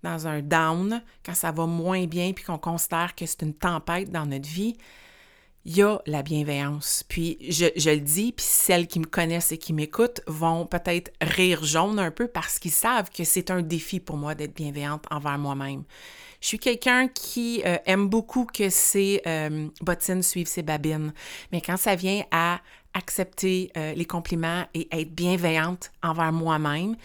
dans 0.03 0.27
un 0.27 0.41
down, 0.41 1.01
quand 1.25 1.35
ça 1.35 1.51
va 1.51 1.65
moins 1.65 2.05
bien, 2.05 2.33
puis 2.33 2.43
qu'on 2.43 2.57
considère 2.57 3.15
que 3.15 3.25
c'est 3.25 3.41
une 3.41 3.53
tempête 3.53 4.11
dans 4.11 4.25
notre 4.25 4.47
vie, 4.47 4.75
il 5.65 5.77
y 5.77 5.83
a 5.83 6.01
la 6.07 6.23
bienveillance. 6.23 7.03
Puis 7.07 7.37
je, 7.49 7.65
le 7.89 7.99
dis, 7.99 8.31
puis 8.31 8.45
celles 8.45 8.87
qui 8.87 8.99
me 8.99 9.05
connaissent 9.05 9.51
et 9.51 9.57
qui 9.57 9.73
m'écoutent 9.73 10.21
vont 10.25 10.65
peut-être 10.65 11.11
rire 11.21 11.63
jaune 11.63 11.99
un 11.99 12.11
peu 12.11 12.27
parce 12.27 12.57
qu'ils 12.57 12.71
savent 12.71 13.11
que 13.11 13.23
c'est 13.23 13.51
un 13.51 13.61
défi 13.61 13.99
pour 13.99 14.17
moi 14.17 14.33
d'être 14.33 14.55
bienveillante 14.55 15.05
envers 15.11 15.37
moi-même. 15.37 15.83
Je 16.41 16.47
suis 16.47 16.59
quelqu'un 16.59 17.07
qui 17.07 17.61
euh, 17.65 17.77
aime 17.85 18.09
beaucoup 18.09 18.45
que 18.45 18.69
ses 18.69 19.21
euh, 19.27 19.69
bottines 19.81 20.23
suivent 20.23 20.47
ses 20.47 20.63
babines, 20.63 21.13
mais 21.51 21.61
quand 21.61 21.77
ça 21.77 21.95
vient 21.95 22.23
à 22.31 22.59
accepter 22.95 23.71
euh, 23.77 23.93
les 23.93 24.05
compliments 24.05 24.65
et 24.73 24.87
être 24.91 25.13
bienveillante 25.13 25.91
envers 26.01 26.33
moi-même, 26.33 26.95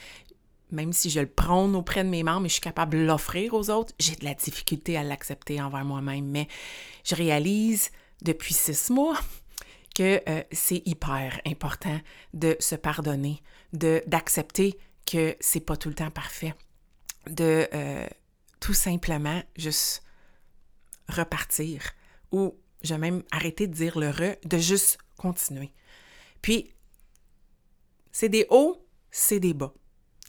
même 0.73 0.93
si 0.95 1.11
je 1.11 1.21
le 1.21 1.27
prône 1.27 1.77
auprès 1.77 2.03
de 2.03 2.09
mes 2.09 2.23
membres 2.23 2.47
et 2.47 2.49
je 2.49 2.55
suis 2.55 2.63
capable 2.63 2.99
de 2.99 3.05
l'offrir 3.05 3.53
aux 3.53 3.69
autres, 3.71 3.93
j'ai 4.01 4.17
de 4.17 4.25
la 4.25 4.35
difficulté 4.35 4.97
à 4.97 5.05
l'accepter 5.05 5.61
envers 5.61 5.85
moi-même. 5.85 6.25
Mais 6.25 6.49
je 7.05 7.15
réalise 7.15 7.91
depuis 8.23 8.55
six 8.55 8.91
mois 8.91 9.19
que 9.95 10.21
c'est 10.51 10.83
hyper 10.87 11.41
important 11.47 12.01
de 12.35 12.57
se 12.59 12.75
pardonner, 12.75 13.43
de 13.73 14.03
d'accepter 14.07 14.79
que 15.07 15.37
c'est 15.41 15.61
pas 15.61 15.77
tout 15.77 15.89
le 15.89 15.95
temps 15.95 16.11
parfait, 16.11 16.55
de 17.31 17.69
tout 18.61 18.75
simplement 18.75 19.43
juste 19.57 20.03
repartir 21.09 21.83
ou 22.33 22.55
je 22.83 22.95
vais 22.95 23.01
même 23.01 23.23
arrêter 23.31 23.67
de 23.67 23.75
dire 23.75 23.99
le 23.99 24.11
re, 24.11 24.37
de 24.45 24.59
juste 24.59 24.99
continuer. 25.17 25.73
Puis, 26.43 26.73
c'est 28.13 28.29
des 28.29 28.47
hauts, 28.51 28.87
c'est 29.11 29.41
des 29.41 29.55
bas. 29.55 29.73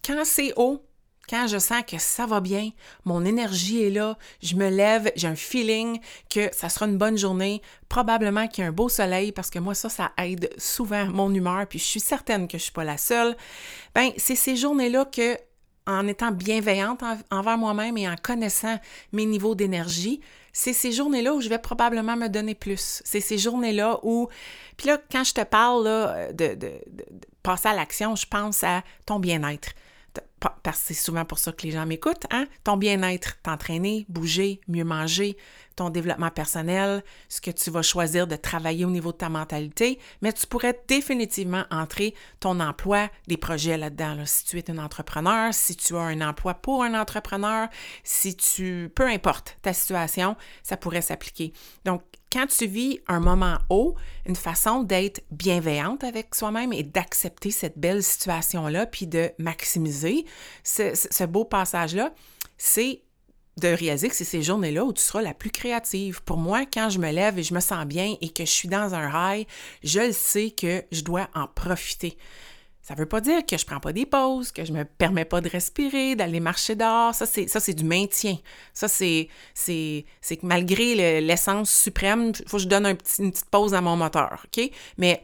Quand 0.04 0.24
c'est 0.26 0.54
haut, 0.56 0.88
quand 1.30 1.48
je 1.48 1.58
sens 1.58 1.84
que 1.86 1.98
ça 1.98 2.26
va 2.26 2.40
bien, 2.40 2.72
mon 3.04 3.26
énergie 3.26 3.84
est 3.84 3.90
là, 3.90 4.18
je 4.42 4.56
me 4.56 4.70
lève, 4.70 5.12
j'ai 5.16 5.28
un 5.28 5.36
feeling 5.36 6.00
que 6.30 6.50
ça 6.54 6.70
sera 6.70 6.86
une 6.86 6.98
bonne 6.98 7.18
journée, 7.18 7.62
probablement 7.90 8.48
qu'il 8.48 8.64
y 8.64 8.66
a 8.66 8.70
un 8.70 8.74
beau 8.74 8.88
soleil 8.88 9.34
parce 9.34 9.50
que 9.50 9.60
moi 9.60 9.76
ça 9.76 9.90
ça 9.90 10.14
aide 10.18 10.50
souvent 10.58 11.06
mon 11.08 11.34
humeur 11.34 11.68
puis 11.68 11.80
je 11.80 11.84
suis 11.84 12.00
certaine 12.00 12.48
que 12.48 12.58
je 12.58 12.64
suis 12.64 12.72
pas 12.72 12.86
la 12.86 12.98
seule. 12.98 13.36
Ben 13.94 14.12
c'est 14.16 14.36
ces 14.36 14.56
journées-là 14.56 15.04
que 15.06 15.38
en 15.88 16.08
étant 16.08 16.32
bienveillante 16.32 17.02
envers 17.32 17.58
moi-même 17.58 17.98
et 17.98 18.08
en 18.08 18.16
connaissant 18.22 18.78
mes 19.14 19.26
niveaux 19.26 19.56
d'énergie, 19.56 20.22
c'est 20.54 20.74
ces 20.74 20.92
journées-là 20.92 21.34
où 21.34 21.42
je 21.42 21.50
vais 21.50 21.60
probablement 21.60 22.18
me 22.18 22.28
donner 22.28 22.56
plus. 22.56 23.02
C'est 23.06 23.22
ces 23.22 23.38
journées-là 23.38 24.00
où... 24.04 24.28
Puis 24.76 24.88
là, 24.88 25.00
quand 25.12 25.24
je 25.24 25.34
te 25.34 25.44
parle 25.44 25.86
là, 25.86 26.34
de, 26.34 26.56
de, 26.56 26.72
passer 27.42 27.70
à 27.70 27.74
l'action, 27.74 28.16
je 28.16 28.26
pense 28.26 28.64
à 28.64 28.84
ton 29.06 29.20
bien-être. 29.20 29.70
Parce 30.40 30.80
que 30.80 30.86
c'est 30.88 30.94
souvent 30.94 31.26
pour 31.26 31.40
ça 31.40 31.52
que 31.52 31.64
les 31.64 31.72
gens 31.72 31.86
m'écoutent, 31.86 32.26
hein? 32.32 32.46
Ton 32.64 32.78
bien-être, 32.78 33.42
t'entraîner, 33.42 34.06
bouger, 34.08 34.62
mieux 34.68 34.84
manger, 34.84 35.36
ton 35.76 35.90
développement 35.90 36.30
personnel, 36.30 37.04
ce 37.28 37.42
que 37.42 37.50
tu 37.50 37.72
vas 37.72 37.82
choisir 37.82 38.28
de 38.28 38.36
travailler 38.36 38.86
au 38.86 38.90
niveau 38.90 39.12
de 39.12 39.18
ta 39.18 39.30
mentalité, 39.30 40.00
mais 40.22 40.34
tu 40.34 40.46
pourrais 40.46 40.80
définitivement 40.88 41.66
entrer 41.72 42.14
ton 42.40 42.60
emploi, 42.60 43.10
des 43.28 43.38
projets 43.38 43.78
là-dedans. 43.78 44.18
Si 44.26 44.46
tu 44.46 44.60
es 44.60 44.70
un 44.70 44.78
entrepreneur, 44.78 45.54
si 45.54 45.76
tu 45.76 45.96
as 45.96 46.02
un 46.02 46.22
emploi 46.22 46.56
pour 46.56 46.84
un 46.84 47.00
entrepreneur, 47.00 47.68
si 48.04 48.36
tu, 48.36 48.92
peu 48.94 49.08
importe 49.08 49.58
ta 49.62 49.74
situation, 49.74 50.36
ça 50.62 50.78
pourrait 50.78 51.02
s'appliquer. 51.02 51.54
Donc, 51.86 52.04
quand 52.32 52.48
tu 52.48 52.68
vis 52.68 53.00
un 53.08 53.20
moment 53.20 53.58
haut, 53.70 53.96
une 54.26 54.36
façon 54.36 54.84
d'être 54.84 55.22
bienveillante 55.32 56.04
avec 56.04 56.36
soi-même 56.36 56.74
et 56.74 56.84
d'accepter 56.84 57.52
cette 57.52 57.78
belle 57.78 58.04
situation-là, 58.04 58.86
puis 58.86 59.08
de 59.08 59.32
maximiser 59.38 60.26
ce, 60.64 61.24
beau 61.26 61.46
passage-là, 61.46 62.14
c'est 62.58 63.02
de 63.62 63.70
réaliser 63.70 64.10
que 64.10 64.16
c'est 64.16 64.24
ces 64.24 64.44
journées-là 64.44 64.86
où 64.86 64.94
tu 64.94 65.02
seras 65.02 65.22
la 65.22 65.34
plus 65.34 65.50
créative. 65.50 66.22
Pour 66.24 66.38
moi, 66.38 66.66
quand 66.72 66.90
je 66.90 67.00
me 67.00 67.12
lève 67.12 67.40
et 67.40 67.44
je 67.44 67.54
me 67.54 67.60
sens 67.60 67.86
bien 67.86 68.16
et 68.22 68.30
que 68.30 68.46
je 68.46 68.52
suis 68.52 68.68
dans 68.68 68.94
un 68.94 69.10
rail, 69.10 69.48
je 69.84 70.00
le 70.02 70.12
sais 70.12 70.52
que 70.52 70.84
je 70.92 71.02
dois 71.02 71.28
en 71.34 71.48
profiter. 71.48 72.18
Ça 72.88 72.94
ne 72.94 73.00
veut 73.00 73.06
pas 73.06 73.20
dire 73.20 73.46
que 73.46 73.58
je 73.58 73.66
ne 73.66 73.68
prends 73.68 73.82
pas 73.82 73.92
des 73.92 74.06
pauses, 74.06 74.54
que 74.54 74.64
je 74.64 74.72
ne 74.72 74.78
me 74.78 74.86
permets 74.86 75.26
pas 75.26 75.42
de 75.42 75.50
respirer, 75.50 76.16
d'aller 76.16 76.40
marcher 76.40 76.74
dehors. 76.74 77.14
Ça, 77.14 77.26
c'est, 77.26 77.46
ça, 77.50 77.60
c'est 77.60 77.74
du 77.74 77.84
maintien. 77.84 78.38
Ça, 78.74 78.88
c'est, 78.88 79.28
que 79.66 80.46
malgré 80.46 81.20
l'essence 81.20 81.70
suprême, 81.70 82.32
il 82.40 82.48
faut 82.48 82.56
que 82.56 82.64
je 82.64 82.70
donne 82.70 82.86
une 82.86 82.96
petite 82.96 83.50
pause 83.52 83.74
à 83.74 83.82
mon 83.82 83.98
moteur. 83.98 84.46
OK? 84.46 84.72
Mais 84.98 85.22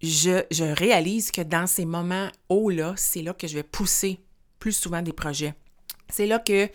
je, 0.00 0.44
je 0.52 0.62
réalise 0.62 1.32
que 1.32 1.40
dans 1.40 1.66
ces 1.66 1.86
moments 1.86 2.28
hauts-là, 2.48 2.94
c'est 2.96 3.22
là 3.22 3.34
que 3.34 3.48
je 3.48 3.56
vais 3.56 3.64
pousser 3.64 4.20
plus 4.60 4.72
souvent 4.72 5.02
des 5.02 5.12
projets. 5.12 5.54
C'est 6.08 6.28
là 6.28 6.38
que 6.38 6.68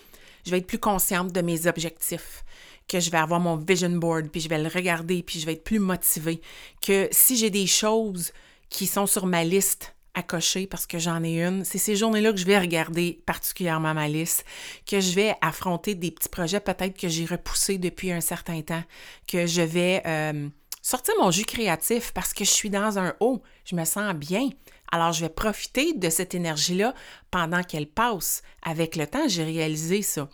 je 0.45 0.51
vais 0.51 0.57
être 0.57 0.67
plus 0.67 0.79
consciente 0.79 1.31
de 1.31 1.39
mes 1.39 1.67
objectifs, 1.67 2.43
que 2.85 2.99
je 2.99 3.09
vais 3.09 3.17
avoir 3.17 3.39
mon 3.39 3.55
vision 3.55 3.91
board, 3.91 4.27
puis 4.27 4.41
je 4.41 4.49
vais 4.49 4.61
le 4.61 4.67
regarder, 4.67 5.23
puis 5.23 5.39
je 5.39 5.45
vais 5.45 5.53
être 5.53 5.63
plus 5.63 5.79
motivée, 5.79 6.41
que 6.85 7.07
si 7.13 7.37
j'ai 7.37 7.49
des 7.49 7.65
choses 7.65 8.33
qui 8.75 8.87
sont 8.87 9.05
sur 9.05 9.25
ma 9.25 9.45
liste 9.45 9.95
à 10.15 10.21
cocher 10.21 10.67
parce 10.67 10.85
que 10.85 10.99
j'en 10.99 11.23
ai 11.23 11.41
une, 11.41 11.63
c'est 11.63 11.77
ces 11.77 11.95
journées-là 11.95 12.33
que 12.33 12.39
je 12.39 12.45
vais 12.45 12.59
regarder 12.59 13.21
particulièrement 13.25 13.93
ma 13.93 14.09
liste, 14.09 14.45
que 14.85 14.99
je 14.99 15.13
vais 15.13 15.33
affronter 15.41 15.95
des 15.95 16.11
petits 16.11 16.27
projets 16.27 16.59
peut-être 16.59 16.97
que 16.97 17.07
j'ai 17.07 17.25
repoussés 17.25 17.77
depuis 17.77 18.11
un 18.11 18.19
certain 18.19 18.61
temps, 18.61 18.83
que 19.27 19.45
je 19.45 19.61
vais 19.61 20.01
euh, 20.05 20.49
sortir 20.81 21.13
mon 21.21 21.31
jus 21.31 21.45
créatif 21.45 22.11
parce 22.13 22.33
que 22.33 22.43
je 22.43 22.49
suis 22.49 22.69
dans 22.69 22.99
un 22.99 23.13
haut, 23.21 23.41
je 23.63 23.75
me 23.75 23.85
sens 23.85 24.13
bien, 24.13 24.49
alors, 24.91 25.11
je 25.11 25.21
vais 25.21 25.29
profiter 25.29 25.93
de 25.93 26.09
cette 26.09 26.35
énergie-là 26.35 26.93
pendant 27.31 27.63
qu'elle 27.63 27.87
passe. 27.87 28.43
Avec 28.61 28.95
le 28.95 29.07
temps, 29.07 29.27
j'ai 29.27 29.43
réalisé 29.43 30.01
ça. 30.01 30.29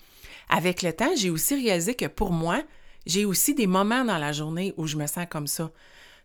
Avec 0.50 0.81
le 0.81 0.93
temps, 0.93 1.15
j'ai 1.15 1.29
aussi 1.29 1.55
réalisé 1.55 1.95
que 1.95 2.05
pour 2.05 2.31
moi, 2.31 2.62
j'ai 3.05 3.25
aussi 3.25 3.55
des 3.55 3.65
moments 3.65 4.03
dans 4.03 4.17
la 4.17 4.33
journée 4.33 4.74
où 4.77 4.88
je 4.88 4.98
me 4.98 5.07
sens 5.07 5.25
comme 5.29 5.48
ça. 5.48 5.71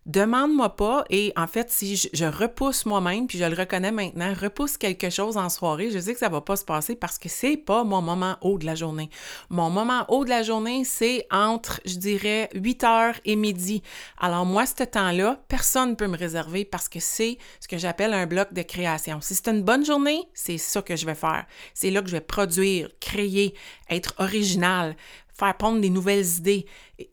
Demande-moi 0.06 0.76
pas 0.76 1.04
et 1.10 1.32
en 1.36 1.48
fait, 1.48 1.68
si 1.68 1.96
je, 1.96 2.24
repousse 2.24 2.86
moi-même, 2.86 3.26
puis 3.26 3.38
je 3.38 3.44
le 3.44 3.56
reconnais 3.56 3.90
maintenant, 3.90 4.32
repousse 4.40 4.76
quelque 4.76 5.10
chose 5.10 5.36
en 5.36 5.48
soirée, 5.48 5.90
je 5.90 5.98
sais 5.98 6.12
que 6.12 6.20
ça 6.20 6.28
va 6.28 6.40
pas 6.40 6.54
se 6.54 6.64
passer 6.64 6.94
parce 6.94 7.18
que 7.18 7.28
c'est 7.28 7.56
pas 7.56 7.82
mon 7.82 8.00
moment 8.02 8.36
haut 8.40 8.56
de 8.56 8.64
la 8.64 8.76
journée. 8.76 9.10
Mon 9.50 9.68
moment 9.68 10.04
haut 10.08 10.24
de 10.24 10.30
la 10.30 10.44
journée, 10.44 10.84
c'est 10.84 11.26
entre, 11.32 11.80
je 11.84 11.96
dirais, 11.96 12.48
8 12.54 12.84
heures 12.84 13.14
et 13.24 13.34
midi. 13.34 13.82
Alors 14.20 14.46
moi, 14.46 14.64
ce 14.64 14.84
temps-là, 14.84 15.40
personne 15.48 15.90
ne 15.90 15.94
peut 15.96 16.06
me 16.06 16.16
réserver 16.16 16.64
parce 16.64 16.88
que 16.88 17.00
c'est 17.00 17.36
ce 17.58 17.66
que 17.66 17.76
j'appelle 17.76 18.14
un 18.14 18.26
bloc 18.26 18.52
de 18.52 18.62
création. 18.62 19.20
Si 19.20 19.34
c'est 19.34 19.48
une 19.48 19.62
bonne 19.62 19.84
journée, 19.84 20.22
c'est 20.34 20.58
ça 20.58 20.82
que 20.82 20.94
je 20.94 21.04
vais 21.04 21.16
faire. 21.16 21.46
C'est 21.74 21.90
là 21.90 22.00
que 22.00 22.06
je 22.06 22.12
vais 22.12 22.20
produire, 22.20 22.90
créer, 23.00 23.54
être 23.90 24.14
original, 24.18 24.94
faire 25.38 25.56
prendre 25.56 25.80
des 25.80 25.90
nouvelles 25.90 26.26
idées, 26.38 26.66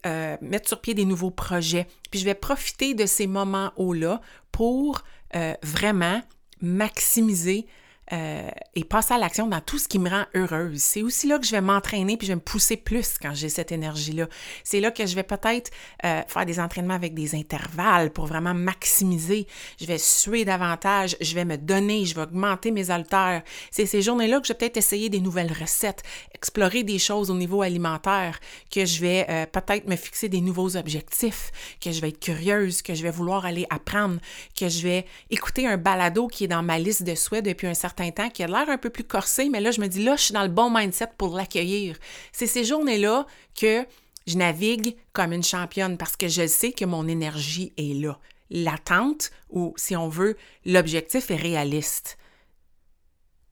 euh, 0.06 0.36
mettre 0.40 0.68
sur 0.68 0.80
pied 0.80 0.94
des 0.94 1.04
nouveaux 1.04 1.30
projets. 1.30 1.86
Puis 2.10 2.20
je 2.20 2.24
vais 2.24 2.34
profiter 2.34 2.94
de 2.94 3.06
ces 3.06 3.26
moments 3.26 3.72
hauts-là 3.76 4.20
pour 4.52 5.02
euh, 5.34 5.54
vraiment 5.62 6.22
maximiser 6.60 7.66
euh, 8.12 8.50
et 8.74 8.84
passer 8.84 9.14
à 9.14 9.18
l'action 9.18 9.46
dans 9.46 9.60
tout 9.60 9.78
ce 9.78 9.88
qui 9.88 9.98
me 9.98 10.10
rend 10.10 10.24
heureuse. 10.34 10.82
C'est 10.82 11.02
aussi 11.02 11.26
là 11.26 11.38
que 11.38 11.46
je 11.46 11.52
vais 11.52 11.62
m'entraîner 11.62 12.18
puis 12.18 12.26
je 12.26 12.32
vais 12.32 12.36
me 12.36 12.40
pousser 12.40 12.76
plus 12.76 13.16
quand 13.20 13.32
j'ai 13.34 13.48
cette 13.48 13.72
énergie-là. 13.72 14.26
C'est 14.62 14.80
là 14.80 14.90
que 14.90 15.06
je 15.06 15.14
vais 15.14 15.22
peut-être 15.22 15.70
euh, 16.04 16.20
faire 16.28 16.44
des 16.44 16.60
entraînements 16.60 16.94
avec 16.94 17.14
des 17.14 17.34
intervalles 17.34 18.10
pour 18.10 18.26
vraiment 18.26 18.52
maximiser. 18.52 19.46
Je 19.80 19.86
vais 19.86 19.96
suer 19.96 20.44
davantage, 20.44 21.16
je 21.20 21.34
vais 21.34 21.46
me 21.46 21.56
donner, 21.56 22.04
je 22.04 22.14
vais 22.14 22.22
augmenter 22.22 22.72
mes 22.72 22.90
haltères. 22.90 23.42
C'est 23.70 23.86
ces 23.86 24.02
journées-là 24.02 24.40
que 24.40 24.46
je 24.46 24.52
vais 24.52 24.58
peut-être 24.58 24.76
essayer 24.76 25.08
des 25.08 25.20
nouvelles 25.20 25.52
recettes, 25.52 26.02
explorer 26.34 26.82
des 26.82 26.98
choses 26.98 27.30
au 27.30 27.34
niveau 27.34 27.62
alimentaire, 27.62 28.38
que 28.70 28.84
je 28.84 29.00
vais 29.00 29.26
euh, 29.30 29.46
peut-être 29.46 29.88
me 29.88 29.96
fixer 29.96 30.28
des 30.28 30.42
nouveaux 30.42 30.76
objectifs, 30.76 31.52
que 31.80 31.90
je 31.90 32.02
vais 32.02 32.10
être 32.10 32.20
curieuse, 32.20 32.82
que 32.82 32.94
je 32.94 33.02
vais 33.02 33.10
vouloir 33.10 33.46
aller 33.46 33.66
apprendre, 33.70 34.18
que 34.58 34.68
je 34.68 34.82
vais 34.82 35.06
écouter 35.30 35.66
un 35.66 35.78
balado 35.78 36.28
qui 36.28 36.44
est 36.44 36.48
dans 36.48 36.62
ma 36.62 36.78
liste 36.78 37.02
de 37.02 37.14
souhaits 37.14 37.44
depuis 37.44 37.66
un 37.66 37.74
certain 37.74 37.93
temps, 37.94 38.30
qui 38.30 38.42
a 38.42 38.46
l'air 38.46 38.68
un 38.68 38.78
peu 38.78 38.90
plus 38.90 39.04
corsé, 39.04 39.48
mais 39.48 39.60
là, 39.60 39.70
je 39.70 39.80
me 39.80 39.86
dis, 39.86 40.02
là, 40.02 40.16
je 40.16 40.24
suis 40.24 40.34
dans 40.34 40.42
le 40.42 40.48
bon 40.48 40.70
mindset 40.70 41.10
pour 41.16 41.36
l'accueillir. 41.36 41.98
C'est 42.32 42.46
ces 42.46 42.64
journées-là 42.64 43.26
que 43.54 43.86
je 44.26 44.36
navigue 44.36 44.96
comme 45.12 45.32
une 45.32 45.42
championne 45.42 45.96
parce 45.96 46.16
que 46.16 46.28
je 46.28 46.46
sais 46.46 46.72
que 46.72 46.84
mon 46.84 47.06
énergie 47.08 47.72
est 47.76 47.94
là. 48.00 48.18
L'attente, 48.50 49.30
ou 49.50 49.74
si 49.76 49.96
on 49.96 50.08
veut, 50.08 50.36
l'objectif 50.64 51.30
est 51.30 51.36
réaliste. 51.36 52.18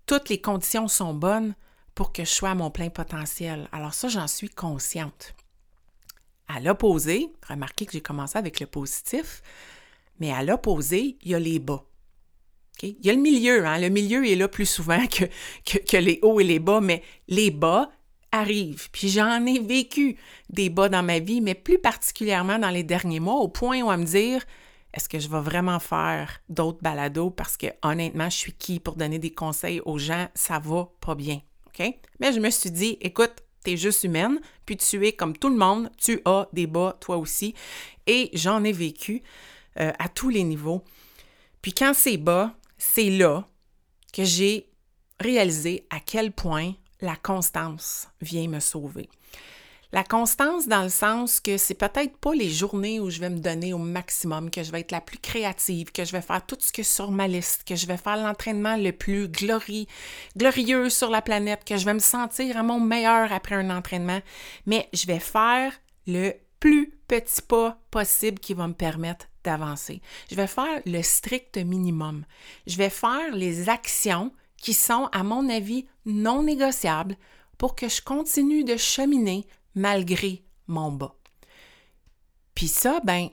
Toutes 0.06 0.28
les 0.28 0.40
conditions 0.40 0.88
sont 0.88 1.14
bonnes 1.14 1.54
pour 1.94 2.12
que 2.12 2.24
je 2.24 2.30
sois 2.30 2.50
à 2.50 2.54
mon 2.54 2.70
plein 2.70 2.90
potentiel. 2.90 3.68
Alors 3.72 3.94
ça, 3.94 4.08
j'en 4.08 4.26
suis 4.26 4.48
consciente. 4.48 5.34
À 6.48 6.60
l'opposé, 6.60 7.32
remarquez 7.48 7.86
que 7.86 7.92
j'ai 7.92 8.02
commencé 8.02 8.36
avec 8.36 8.60
le 8.60 8.66
positif, 8.66 9.42
mais 10.18 10.32
à 10.32 10.42
l'opposé, 10.42 11.16
il 11.22 11.30
y 11.30 11.34
a 11.34 11.38
les 11.38 11.58
bas. 11.58 11.84
Il 12.82 12.96
y 13.02 13.10
a 13.10 13.12
le 13.12 13.20
milieu, 13.20 13.64
hein? 13.64 13.78
le 13.78 13.88
milieu 13.88 14.26
est 14.26 14.34
là 14.34 14.48
plus 14.48 14.66
souvent 14.66 15.06
que, 15.06 15.24
que, 15.78 15.96
les 15.96 16.18
hauts 16.22 16.40
et 16.40 16.44
les 16.44 16.58
bas, 16.58 16.80
mais 16.80 17.02
les 17.28 17.50
bas, 17.50 17.90
arrive. 18.32 18.88
Puis 18.90 19.08
j'en 19.08 19.44
ai 19.44 19.60
vécu 19.60 20.16
des 20.48 20.70
bas 20.70 20.88
dans 20.88 21.02
ma 21.02 21.18
vie, 21.18 21.40
mais 21.40 21.54
plus 21.54 21.78
particulièrement 21.78 22.58
dans 22.58 22.70
les 22.70 22.82
derniers 22.82 23.20
mois, 23.20 23.36
au 23.36 23.48
point 23.48 23.82
où 23.82 23.90
à 23.90 23.96
me 23.96 24.04
dire 24.04 24.42
est-ce 24.94 25.08
que 25.08 25.18
je 25.18 25.28
vais 25.28 25.40
vraiment 25.40 25.78
faire 25.78 26.42
d'autres 26.48 26.80
balados? 26.82 27.30
Parce 27.30 27.56
que 27.56 27.66
honnêtement, 27.82 28.28
je 28.28 28.36
suis 28.36 28.52
qui 28.52 28.78
pour 28.78 28.96
donner 28.96 29.18
des 29.18 29.32
conseils 29.32 29.80
aux 29.84 29.98
gens, 29.98 30.28
ça 30.34 30.58
va 30.58 30.88
pas 31.00 31.14
bien. 31.14 31.40
OK? 31.66 31.94
Mais 32.20 32.32
je 32.32 32.40
me 32.40 32.50
suis 32.50 32.70
dit, 32.70 32.98
écoute, 33.00 33.32
tu 33.64 33.72
es 33.72 33.76
juste 33.76 34.04
humaine, 34.04 34.40
puis 34.66 34.76
tu 34.76 35.06
es 35.06 35.12
comme 35.12 35.36
tout 35.36 35.48
le 35.48 35.56
monde, 35.56 35.90
tu 35.96 36.20
as 36.24 36.48
des 36.52 36.66
bas 36.66 36.96
toi 37.00 37.16
aussi. 37.16 37.54
Et 38.06 38.30
j'en 38.34 38.64
ai 38.64 38.72
vécu 38.72 39.22
euh, 39.80 39.92
à 39.98 40.08
tous 40.08 40.28
les 40.28 40.44
niveaux. 40.44 40.82
Puis 41.62 41.72
quand 41.72 41.94
c'est 41.94 42.18
bas, 42.18 42.54
c'est 42.82 43.10
là 43.10 43.44
que 44.12 44.24
j'ai 44.24 44.68
réalisé 45.20 45.86
à 45.90 46.00
quel 46.00 46.32
point 46.32 46.74
la 47.00 47.14
constance 47.14 48.08
vient 48.20 48.48
me 48.48 48.58
sauver. 48.58 49.08
La 49.92 50.02
constance 50.02 50.66
dans 50.66 50.82
le 50.82 50.88
sens 50.88 51.38
que 51.38 51.58
c'est 51.58 51.74
peut-être 51.74 52.16
pas 52.16 52.34
les 52.34 52.50
journées 52.50 52.98
où 52.98 53.08
je 53.08 53.20
vais 53.20 53.30
me 53.30 53.38
donner 53.38 53.72
au 53.72 53.78
maximum, 53.78 54.50
que 54.50 54.62
je 54.62 54.72
vais 54.72 54.80
être 54.80 54.90
la 54.90 55.00
plus 55.00 55.18
créative, 55.18 55.92
que 55.92 56.04
je 56.04 56.12
vais 56.12 56.22
faire 56.22 56.44
tout 56.44 56.56
ce 56.58 56.72
que 56.72 56.82
sur 56.82 57.12
ma 57.12 57.28
liste, 57.28 57.62
que 57.64 57.76
je 57.76 57.86
vais 57.86 57.96
faire 57.96 58.16
l'entraînement 58.16 58.76
le 58.76 58.90
plus 58.90 59.28
glorieux 59.28 60.90
sur 60.90 61.10
la 61.10 61.22
planète, 61.22 61.64
que 61.64 61.76
je 61.76 61.84
vais 61.84 61.94
me 61.94 61.98
sentir 62.00 62.56
à 62.56 62.62
mon 62.62 62.80
meilleur 62.80 63.32
après 63.32 63.54
un 63.54 63.70
entraînement, 63.70 64.20
mais 64.66 64.88
je 64.92 65.06
vais 65.06 65.20
faire 65.20 65.72
le 66.06 66.32
plus 66.58 66.90
petit 67.06 67.42
pas 67.42 67.78
possible 67.90 68.40
qui 68.40 68.54
va 68.54 68.66
me 68.66 68.74
permettre 68.74 69.26
d'avancer. 69.44 70.00
Je 70.30 70.34
vais 70.34 70.46
faire 70.46 70.80
le 70.86 71.02
strict 71.02 71.56
minimum. 71.58 72.24
Je 72.66 72.76
vais 72.76 72.90
faire 72.90 73.34
les 73.34 73.68
actions 73.68 74.32
qui 74.56 74.74
sont, 74.74 75.08
à 75.12 75.22
mon 75.22 75.48
avis, 75.48 75.86
non 76.06 76.42
négociables 76.42 77.16
pour 77.58 77.74
que 77.74 77.88
je 77.88 78.00
continue 78.00 78.64
de 78.64 78.76
cheminer 78.76 79.46
malgré 79.74 80.44
mon 80.66 80.92
bas. 80.92 81.14
Puis 82.54 82.68
ça, 82.68 83.00
ben, 83.04 83.28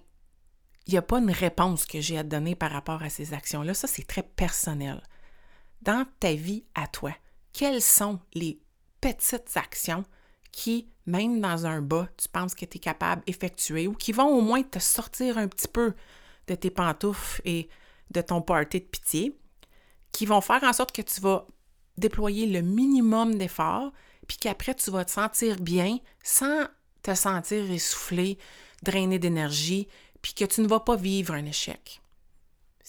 il 0.88 0.92
n'y 0.94 0.98
a 0.98 1.04
pas 1.04 1.20
une 1.20 1.32
réponse 1.32 1.86
que 1.86 2.02
j'ai 2.02 2.18
à 2.18 2.24
te 2.24 2.30
donner 2.30 2.56
par 2.56 2.72
rapport 2.72 3.04
à 3.04 3.10
ces 3.10 3.34
actions-là. 3.34 3.74
Ça, 3.74 3.88
c'est 3.88 4.08
très 4.08 4.24
personnel. 4.24 5.02
Dans 5.82 6.06
ta 6.20 6.34
vie 6.34 6.66
à 6.74 6.88
toi, 6.88 7.14
quelles 7.54 7.82
sont 7.82 8.20
les 8.34 8.60
petites 9.02 9.56
actions 9.56 10.04
qui, 10.52 10.90
même 11.10 11.42
dans 11.42 11.66
un 11.66 11.82
bas, 11.82 12.08
tu 12.18 12.30
penses 12.30 12.56
que 12.56 12.66
tu 12.66 12.78
es 12.78 12.80
capable 12.80 13.24
d'effectuer 13.26 13.88
ou 13.88 13.94
qui 13.94 14.12
vont 14.12 14.28
au 14.28 14.42
moins 14.42 14.62
te 14.64 14.80
sortir 14.80 15.38
un 15.38 15.48
petit 15.48 15.68
peu 15.68 15.94
de 16.48 16.56
tes 16.56 16.70
pantoufles 16.70 17.42
et 17.46 17.68
de 18.12 18.22
ton 18.22 18.42
party 18.42 18.80
de 18.80 18.86
pitié, 18.86 19.38
qui 20.12 20.26
vont 20.26 20.42
faire 20.42 20.64
en 20.64 20.74
sorte 20.74 20.92
que 20.92 21.02
tu 21.02 21.22
vas 21.22 21.46
déployer 21.98 22.48
le 22.48 22.62
minimum 22.62 23.36
d'efforts, 23.36 23.92
puis 24.28 24.38
qu'après 24.38 24.76
tu 24.76 24.92
vas 24.92 25.06
te 25.06 25.12
sentir 25.12 25.58
bien 25.60 25.98
sans 26.24 26.66
te 27.02 27.14
sentir 27.14 27.70
essoufflé, 27.72 28.38
drainé 28.84 29.20
d'énergie, 29.20 29.88
puis 30.22 30.34
que 30.34 30.46
tu 30.46 30.62
ne 30.62 30.68
vas 30.68 30.80
pas 30.80 30.96
vivre 30.96 31.34
un 31.34 31.46
échec. 31.46 32.02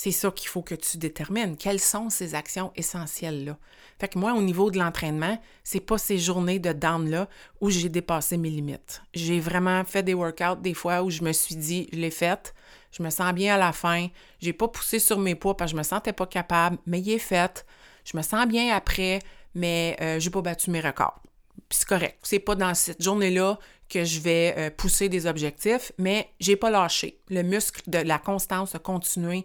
C'est 0.02 0.12
ça 0.12 0.30
qu'il 0.30 0.48
faut 0.48 0.62
que 0.62 0.74
tu 0.74 0.96
détermines. 0.96 1.58
Quelles 1.58 1.78
sont 1.78 2.08
ces 2.08 2.34
actions 2.34 2.72
essentielles-là? 2.74 3.58
Fait 3.98 4.08
que 4.08 4.18
moi, 4.18 4.32
au 4.32 4.40
niveau 4.40 4.70
de 4.70 4.78
l'entraînement, 4.78 5.38
c'est 5.62 5.80
pas 5.80 5.98
ces 5.98 6.16
journées 6.16 6.58
de 6.58 6.72
down-là 6.72 7.28
où 7.60 7.68
j'ai 7.68 7.90
dépassé 7.90 8.38
mes 8.38 8.48
limites. 8.48 9.02
J'ai 9.12 9.40
vraiment 9.40 9.84
fait 9.84 10.02
des 10.02 10.14
workouts 10.14 10.62
des 10.62 10.72
fois 10.72 11.02
où 11.02 11.10
je 11.10 11.20
me 11.20 11.32
suis 11.32 11.54
dit, 11.54 11.86
je 11.92 11.98
l'ai 11.98 12.10
faite, 12.10 12.54
je 12.92 13.02
me 13.02 13.10
sens 13.10 13.34
bien 13.34 13.56
à 13.56 13.58
la 13.58 13.72
fin, 13.72 14.06
j'ai 14.40 14.54
pas 14.54 14.68
poussé 14.68 15.00
sur 15.00 15.18
mes 15.18 15.34
poids 15.34 15.54
parce 15.54 15.70
que 15.70 15.76
je 15.76 15.78
me 15.78 15.84
sentais 15.84 16.14
pas 16.14 16.26
capable, 16.26 16.78
mais 16.86 17.00
il 17.00 17.10
est 17.10 17.18
fait. 17.18 17.66
Je 18.06 18.16
me 18.16 18.22
sens 18.22 18.46
bien 18.46 18.74
après, 18.74 19.18
mais 19.54 19.98
euh, 20.00 20.18
j'ai 20.18 20.30
pas 20.30 20.40
battu 20.40 20.70
mes 20.70 20.80
records. 20.80 21.20
Puis 21.68 21.78
c'est 21.78 21.88
correct. 21.88 22.16
C'est 22.22 22.38
pas 22.38 22.54
dans 22.54 22.74
cette 22.74 23.02
journée-là 23.02 23.58
que 23.90 24.02
je 24.02 24.20
vais 24.20 24.54
euh, 24.56 24.70
pousser 24.70 25.10
des 25.10 25.26
objectifs, 25.26 25.92
mais 25.98 26.30
j'ai 26.40 26.56
pas 26.56 26.70
lâché. 26.70 27.20
Le 27.28 27.42
muscle 27.42 27.82
de 27.86 27.98
la 27.98 28.18
constance 28.18 28.74
a 28.74 28.78
continué 28.78 29.44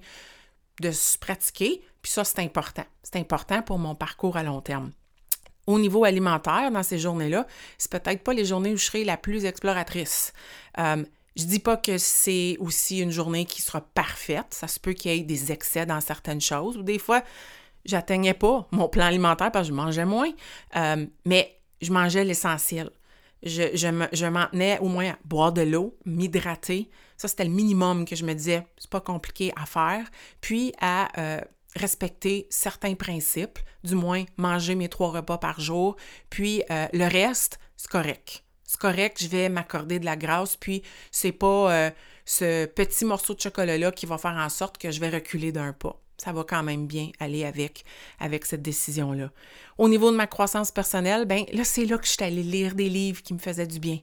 de 0.81 0.91
se 0.91 1.17
pratiquer, 1.17 1.81
puis 2.01 2.11
ça, 2.11 2.23
c'est 2.23 2.39
important. 2.39 2.85
C'est 3.03 3.17
important 3.17 3.61
pour 3.61 3.79
mon 3.79 3.95
parcours 3.95 4.37
à 4.37 4.43
long 4.43 4.61
terme. 4.61 4.91
Au 5.67 5.79
niveau 5.79 6.03
alimentaire, 6.03 6.69
dans 6.71 6.83
ces 6.83 6.99
journées-là, 6.99 7.47
c'est 7.77 7.91
peut-être 7.91 8.23
pas 8.23 8.33
les 8.33 8.45
journées 8.45 8.73
où 8.73 8.77
je 8.77 8.85
serai 8.85 9.03
la 9.03 9.17
plus 9.17 9.45
exploratrice. 9.45 10.31
Euh, 10.77 11.03
je 11.35 11.45
dis 11.45 11.59
pas 11.59 11.75
que 11.77 11.97
c'est 11.97 12.55
aussi 12.59 12.99
une 12.99 13.11
journée 13.11 13.45
qui 13.45 13.61
sera 13.61 13.81
parfaite. 13.81 14.47
Ça 14.51 14.67
se 14.67 14.79
peut 14.79 14.93
qu'il 14.93 15.11
y 15.11 15.15
ait 15.15 15.23
des 15.23 15.51
excès 15.51 15.85
dans 15.85 15.99
certaines 16.01 16.41
choses. 16.41 16.77
Ou 16.77 16.83
des 16.83 16.99
fois, 16.99 17.23
j'atteignais 17.83 18.33
pas 18.33 18.67
mon 18.71 18.87
plan 18.87 19.05
alimentaire 19.05 19.51
parce 19.51 19.67
que 19.67 19.73
je 19.73 19.75
mangeais 19.75 20.05
moins. 20.05 20.29
Euh, 20.75 21.05
mais 21.25 21.57
je 21.81 21.91
mangeais 21.91 22.23
l'essentiel. 22.23 22.89
Je, 23.43 23.75
je, 23.75 24.25
m'en 24.27 24.45
tenais 24.47 24.79
au 24.79 24.87
moins 24.87 25.11
à 25.11 25.17
boire 25.25 25.51
de 25.51 25.61
l'eau, 25.61 25.97
m'hydrater, 26.05 26.89
ça, 27.17 27.27
c'était 27.27 27.45
le 27.45 27.51
minimum 27.51 28.05
que 28.05 28.15
je 28.15 28.25
me 28.25 28.33
disais, 28.33 28.65
c'est 28.77 28.89
pas 28.89 29.01
compliqué 29.01 29.51
à 29.55 29.65
faire. 29.65 30.09
Puis 30.41 30.73
à 30.79 31.09
euh, 31.19 31.41
respecter 31.75 32.47
certains 32.49 32.95
principes, 32.95 33.59
du 33.83 33.95
moins 33.95 34.25
manger 34.37 34.75
mes 34.75 34.89
trois 34.89 35.11
repas 35.11 35.37
par 35.37 35.59
jour. 35.59 35.95
Puis 36.29 36.63
euh, 36.71 36.87
le 36.93 37.05
reste, 37.05 37.59
c'est 37.77 37.89
correct. 37.89 38.43
C'est 38.63 38.79
correct, 38.79 39.21
je 39.21 39.27
vais 39.27 39.47
m'accorder 39.47 39.99
de 39.99 40.05
la 40.05 40.15
grâce. 40.15 40.57
Puis 40.57 40.81
c'est 41.11 41.31
pas 41.31 41.71
euh, 41.71 41.91
ce 42.25 42.65
petit 42.65 43.05
morceau 43.05 43.35
de 43.35 43.41
chocolat-là 43.41 43.91
qui 43.91 44.05
va 44.05 44.17
faire 44.17 44.31
en 44.31 44.49
sorte 44.49 44.77
que 44.77 44.91
je 44.91 44.99
vais 44.99 45.09
reculer 45.09 45.51
d'un 45.51 45.73
pas 45.73 46.01
ça 46.17 46.31
va 46.31 46.43
quand 46.43 46.63
même 46.63 46.87
bien 46.87 47.09
aller 47.19 47.43
avec, 47.43 47.83
cette 48.45 48.61
décision-là. 48.61 49.31
Au 49.77 49.89
niveau 49.89 50.11
de 50.11 50.15
ma 50.15 50.27
croissance 50.27 50.71
personnelle, 50.71 51.25
ben 51.25 51.43
là, 51.51 51.65
c'est 51.65 51.85
là 51.85 51.97
que 51.97 52.05
je 52.05 52.11
suis 52.11 52.23
allée 52.23 52.43
lire 52.43 52.75
des 52.75 52.87
livres 52.87 53.21
qui 53.21 53.33
me 53.33 53.39
faisaient 53.39 53.67
du 53.67 53.79
bien. 53.79 53.99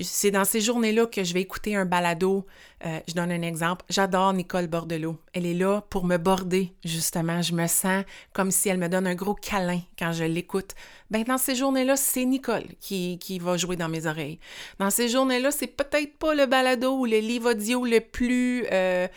C'est 0.00 0.30
dans 0.30 0.44
ces 0.44 0.60
journées-là 0.60 1.06
que 1.06 1.24
je 1.24 1.34
vais 1.34 1.40
écouter 1.40 1.74
un 1.74 1.84
balado. 1.84 2.46
Euh, 2.84 3.00
je 3.08 3.14
donne 3.14 3.32
un 3.32 3.42
exemple. 3.42 3.84
J'adore 3.88 4.32
Nicole 4.34 4.68
Bordelot. 4.68 5.16
Elle 5.32 5.46
est 5.46 5.54
là 5.54 5.82
pour 5.90 6.04
me 6.04 6.16
border, 6.16 6.72
justement. 6.84 7.42
Je 7.42 7.54
me 7.54 7.66
sens 7.66 8.04
comme 8.32 8.52
si 8.52 8.68
elle 8.68 8.78
me 8.78 8.88
donne 8.88 9.06
un 9.06 9.14
gros 9.14 9.34
câlin 9.34 9.80
quand 9.98 10.12
je 10.12 10.24
l'écoute. 10.24 10.74
Ben 11.10 11.22
dans 11.24 11.38
ces 11.38 11.54
journées-là, 11.54 11.96
c'est 11.96 12.24
Nicole 12.24 12.66
qui, 12.80 13.18
qui 13.18 13.38
va 13.38 13.56
jouer 13.56 13.76
dans 13.76 13.88
mes 13.88 14.06
oreilles. 14.06 14.38
Dans 14.78 14.90
ces 14.90 15.08
journées-là, 15.08 15.50
c'est 15.50 15.66
peut-être 15.66 16.16
pas 16.18 16.34
le 16.34 16.46
balado 16.46 16.98
ou 16.98 17.04
le 17.04 17.18
livre 17.18 17.50
audio 17.50 17.84
le 17.84 18.00
plus... 18.00 18.66
Euh, 18.70 19.08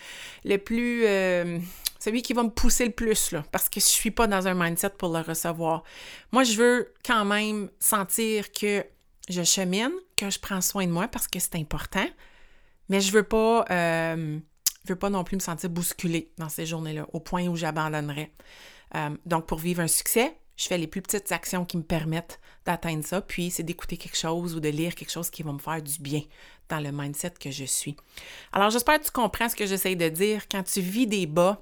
le 0.44 0.56
plus... 0.56 1.02
Euh, 1.06 1.58
celui 2.00 2.22
qui 2.22 2.32
va 2.32 2.42
me 2.42 2.48
pousser 2.48 2.86
le 2.86 2.92
plus, 2.92 3.30
là, 3.30 3.44
parce 3.52 3.68
que 3.68 3.78
je 3.78 3.84
suis 3.84 4.10
pas 4.10 4.26
dans 4.26 4.48
un 4.48 4.54
mindset 4.54 4.90
pour 4.90 5.10
le 5.10 5.20
recevoir. 5.20 5.84
Moi, 6.32 6.42
je 6.42 6.56
veux 6.56 6.94
quand 7.04 7.24
même 7.24 7.70
sentir 7.78 8.50
que 8.50 8.84
je 9.28 9.42
chemine, 9.44 9.92
que 10.16 10.30
je 10.30 10.38
prends 10.40 10.62
soin 10.62 10.86
de 10.86 10.90
moi 10.90 11.06
parce 11.06 11.28
que 11.28 11.38
c'est 11.38 11.56
important, 11.56 12.08
mais 12.88 13.00
je 13.00 13.12
veux 13.12 13.22
pas, 13.22 13.66
euh, 13.70 14.38
veux 14.86 14.96
pas 14.96 15.10
non 15.10 15.22
plus 15.24 15.36
me 15.36 15.40
sentir 15.40 15.68
bousculée 15.68 16.32
dans 16.38 16.48
ces 16.48 16.64
journées-là, 16.66 17.06
au 17.12 17.20
point 17.20 17.46
où 17.46 17.54
j'abandonnerais. 17.54 18.32
Euh, 18.96 19.10
donc, 19.26 19.46
pour 19.46 19.58
vivre 19.58 19.82
un 19.82 19.86
succès, 19.86 20.34
je 20.56 20.66
fais 20.66 20.78
les 20.78 20.86
plus 20.86 21.02
petites 21.02 21.30
actions 21.32 21.64
qui 21.66 21.76
me 21.76 21.82
permettent 21.82 22.40
d'atteindre 22.64 23.04
ça, 23.04 23.20
puis 23.20 23.50
c'est 23.50 23.62
d'écouter 23.62 23.98
quelque 23.98 24.16
chose 24.16 24.54
ou 24.54 24.60
de 24.60 24.68
lire 24.70 24.94
quelque 24.94 25.12
chose 25.12 25.30
qui 25.30 25.42
va 25.42 25.52
me 25.52 25.58
faire 25.58 25.82
du 25.82 25.98
bien 26.00 26.22
dans 26.70 26.80
le 26.80 26.92
mindset 26.92 27.34
que 27.38 27.50
je 27.50 27.64
suis. 27.64 27.96
Alors, 28.52 28.70
j'espère 28.70 29.00
que 29.00 29.04
tu 29.04 29.10
comprends 29.10 29.50
ce 29.50 29.56
que 29.56 29.66
j'essaie 29.66 29.96
de 29.96 30.08
dire. 30.08 30.48
Quand 30.50 30.62
tu 30.62 30.80
vis 30.80 31.06
des 31.06 31.26
bas, 31.26 31.60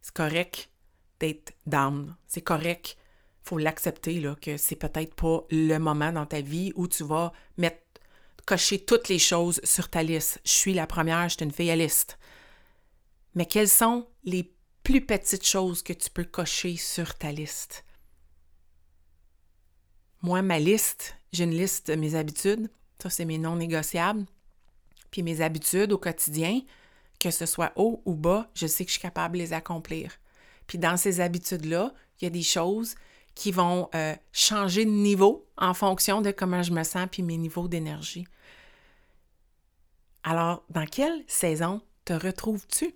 c'est 0.00 0.14
correct 0.14 0.70
d'être 1.18 1.52
down. 1.66 2.16
C'est 2.26 2.40
correct. 2.40 2.96
faut 3.42 3.58
l'accepter, 3.58 4.20
là, 4.20 4.36
que 4.40 4.56
c'est 4.56 4.76
peut-être 4.76 5.14
pas 5.14 5.44
le 5.50 5.78
moment 5.78 6.12
dans 6.12 6.26
ta 6.26 6.40
vie 6.40 6.72
où 6.76 6.86
tu 6.86 7.04
vas 7.04 7.32
mettre, 7.56 7.82
cocher 8.46 8.84
toutes 8.84 9.08
les 9.08 9.18
choses 9.18 9.60
sur 9.64 9.88
ta 9.88 10.02
liste. 10.02 10.40
Je 10.44 10.52
suis 10.52 10.74
la 10.74 10.86
première, 10.86 11.28
je 11.28 11.36
suis 11.36 11.44
une 11.44 11.52
fille 11.52 11.70
à 11.70 11.76
liste. 11.76 12.18
Mais 13.34 13.46
quelles 13.46 13.68
sont 13.68 14.08
les 14.24 14.52
plus 14.82 15.04
petites 15.04 15.46
choses 15.46 15.82
que 15.82 15.92
tu 15.92 16.10
peux 16.10 16.24
cocher 16.24 16.76
sur 16.76 17.14
ta 17.14 17.32
liste? 17.32 17.84
Moi, 20.22 20.42
ma 20.42 20.58
liste, 20.58 21.16
j'ai 21.32 21.44
une 21.44 21.56
liste 21.56 21.90
de 21.90 21.96
mes 21.96 22.14
habitudes. 22.14 22.70
Ça, 23.02 23.08
c'est 23.08 23.24
mes 23.24 23.38
non 23.38 23.56
négociables. 23.56 24.26
Puis 25.10 25.22
mes 25.22 25.40
habitudes 25.40 25.92
au 25.92 25.98
quotidien, 25.98 26.60
que 27.20 27.30
ce 27.30 27.46
soit 27.46 27.72
haut 27.76 28.02
ou 28.06 28.14
bas, 28.14 28.50
je 28.54 28.66
sais 28.66 28.84
que 28.84 28.90
je 28.90 28.94
suis 28.94 29.02
capable 29.02 29.36
de 29.36 29.42
les 29.42 29.52
accomplir. 29.52 30.18
Puis 30.66 30.78
dans 30.78 30.96
ces 30.96 31.20
habitudes-là, 31.20 31.94
il 32.20 32.24
y 32.24 32.26
a 32.26 32.30
des 32.30 32.42
choses 32.42 32.96
qui 33.34 33.52
vont 33.52 33.88
euh, 33.94 34.14
changer 34.32 34.84
de 34.84 34.90
niveau 34.90 35.46
en 35.56 35.74
fonction 35.74 36.20
de 36.22 36.30
comment 36.30 36.62
je 36.62 36.72
me 36.72 36.82
sens 36.82 37.06
puis 37.10 37.22
mes 37.22 37.36
niveaux 37.36 37.68
d'énergie. 37.68 38.26
Alors, 40.22 40.64
dans 40.70 40.86
quelle 40.86 41.22
saison 41.28 41.80
te 42.04 42.12
retrouves-tu? 42.12 42.94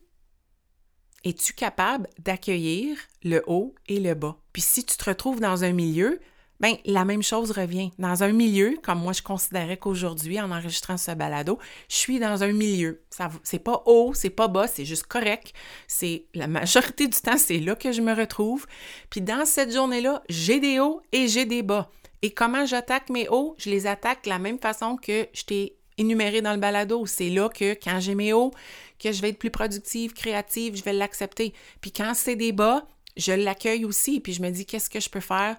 Es-tu 1.25 1.55
capable 1.55 2.09
d'accueillir 2.19 2.99
le 3.23 3.43
haut 3.47 3.75
et 3.87 4.01
le 4.01 4.15
bas? 4.15 4.37
Puis 4.53 4.61
si 4.61 4.85
tu 4.85 4.97
te 4.97 5.05
retrouves 5.05 5.41
dans 5.41 5.65
un 5.65 5.73
milieu 5.73 6.21
Bien, 6.65 6.79
la 6.87 7.05
même 7.05 7.23
chose 7.23 7.51
revient. 7.51 7.91
Dans 7.99 8.23
un 8.23 8.33
milieu, 8.33 8.79
comme 8.83 9.01
moi 9.01 9.13
je 9.13 9.21
considérais 9.21 9.77
qu'aujourd'hui, 9.77 10.41
en 10.41 10.51
enregistrant 10.51 10.97
ce 10.97 11.11
balado, 11.11 11.59
je 11.91 11.97
suis 11.97 12.19
dans 12.19 12.43
un 12.43 12.53
milieu. 12.53 13.03
C'est 13.43 13.59
pas 13.59 13.83
haut, 13.85 14.15
c'est 14.15 14.31
pas 14.31 14.49
bas, 14.49 14.67
c'est 14.67 14.87
juste 14.87 15.03
correct. 15.03 15.53
C'est 15.89 16.25
la 16.33 16.47
majorité 16.47 17.07
du 17.07 17.21
temps, 17.21 17.37
c'est 17.37 17.59
là 17.59 17.75
que 17.75 17.93
je 17.93 18.01
me 18.01 18.15
retrouve. 18.15 18.67
Puis 19.11 19.21
dans 19.21 19.45
cette 19.45 19.75
journée-là, 19.75 20.23
j'ai 20.31 20.59
des 20.59 20.81
hauts 20.81 21.03
et 21.13 21.29
j'ai 21.29 21.45
des 21.45 21.63
bas. 21.63 21.91
Et 22.23 22.31
comment 22.31 22.65
j'attaque 22.65 23.11
mes 23.11 23.29
hauts? 23.29 23.55
Je 23.59 23.69
les 23.69 23.87
attaque 23.87 24.25
de 24.25 24.31
la 24.31 24.39
même 24.39 24.59
façon 24.59 24.97
que 24.97 25.29
je 25.35 25.45
t'ai 25.45 25.77
énuméré 25.99 26.41
dans 26.41 26.55
le 26.55 26.61
balado. 26.61 27.05
C'est 27.05 27.29
là 27.29 27.51
que 27.51 27.75
quand 27.75 28.01
j'ai 28.01 28.15
mes 28.15 28.33
hauts, 28.33 28.53
que 28.99 29.13
je 29.13 29.21
vais 29.21 29.29
être 29.29 29.39
plus 29.39 29.51
productive, 29.51 30.15
créative, 30.15 30.77
je 30.77 30.83
vais 30.83 30.95
l'accepter. 30.95 31.53
Puis 31.83 31.93
quand 31.93 32.15
c'est 32.15 32.37
des 32.37 32.53
bas, 32.53 32.87
je 33.19 33.33
l'accueille 33.33 33.85
aussi. 33.85 34.21
Puis 34.21 34.33
je 34.33 34.41
me 34.41 34.49
dis, 34.49 34.65
qu'est-ce 34.65 34.89
que 34.89 35.01
je 35.01 35.11
peux 35.11 35.21
faire 35.21 35.59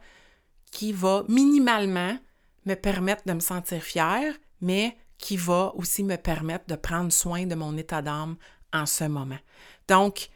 qui 0.72 0.92
va 0.92 1.24
minimalement 1.28 2.18
me 2.66 2.74
permettre 2.76 3.24
de 3.26 3.34
me 3.34 3.40
sentir 3.40 3.82
fière, 3.82 4.34
mais 4.62 4.98
qui 5.18 5.38
va 5.38 5.74
aussi 5.76 6.04
me 6.04 6.18
permettre 6.18 6.66
de 6.68 6.76
prendre 6.76 7.12
soin 7.12 7.46
de 7.46 7.56
mon 7.56 7.78
état 7.78 8.02
d'âme 8.02 8.36
en 8.74 8.86
ce 8.86 9.06
moment. 9.06 9.38
Donc, 9.88 10.30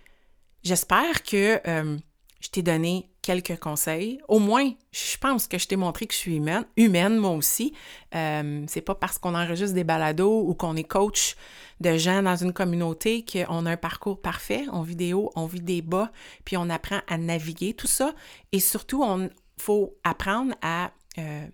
j'espère 0.63 1.23
que 1.23 1.59
euh, 1.67 1.97
je 2.39 2.49
t'ai 2.49 2.61
donné 2.61 3.09
quelques 3.21 3.59
conseils. 3.59 4.19
Au 4.27 4.39
moins, 4.39 4.71
je 4.91 5.17
pense 5.17 5.47
que 5.47 5.57
je 5.57 5.67
t'ai 5.67 5.75
montré 5.75 6.07
que 6.07 6.13
je 6.13 6.19
suis 6.19 6.41
humaine, 6.77 7.17
moi 7.17 7.31
aussi. 7.31 7.73
Euh, 8.15 8.63
c'est 8.67 8.81
pas 8.81 8.95
parce 8.95 9.17
qu'on 9.17 9.35
enregistre 9.35 9.75
des 9.75 9.83
balados 9.83 10.47
ou 10.47 10.53
qu'on 10.53 10.75
est 10.75 10.83
coach 10.83 11.35
de 11.79 11.97
gens 11.97 12.23
dans 12.23 12.35
une 12.35 12.53
communauté 12.53 13.25
qu'on 13.25 13.65
a 13.65 13.71
un 13.71 13.77
parcours 13.77 14.21
parfait. 14.21 14.65
On 14.71 14.81
vit 14.81 14.95
des 14.95 15.13
hauts, 15.13 15.31
on 15.35 15.45
vit 15.45 15.61
des 15.61 15.81
bas, 15.81 16.11
puis 16.45 16.57
on 16.57 16.69
apprend 16.69 17.01
à 17.07 17.17
naviguer 17.17 17.73
tout 17.73 17.87
ça. 17.87 18.13
Et 18.51 18.59
surtout, 18.59 19.03
on 19.03 19.29
faut 19.59 19.97
apprendre 20.03 20.55
à 20.61 20.91
euh, 21.17 21.47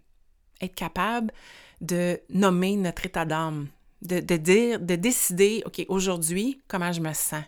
être 0.61 0.75
capable 0.75 1.33
de 1.81 2.19
nommer 2.29 2.75
notre 2.75 3.05
état 3.05 3.25
d'âme, 3.25 3.67
de, 4.01 4.19
dire, 4.37 4.79
de 4.79 4.95
décider, 4.95 5.63
OK, 5.65 5.85
aujourd'hui, 5.89 6.61
comment 6.67 6.91
je 6.91 7.01
me 7.01 7.13
sens? 7.13 7.43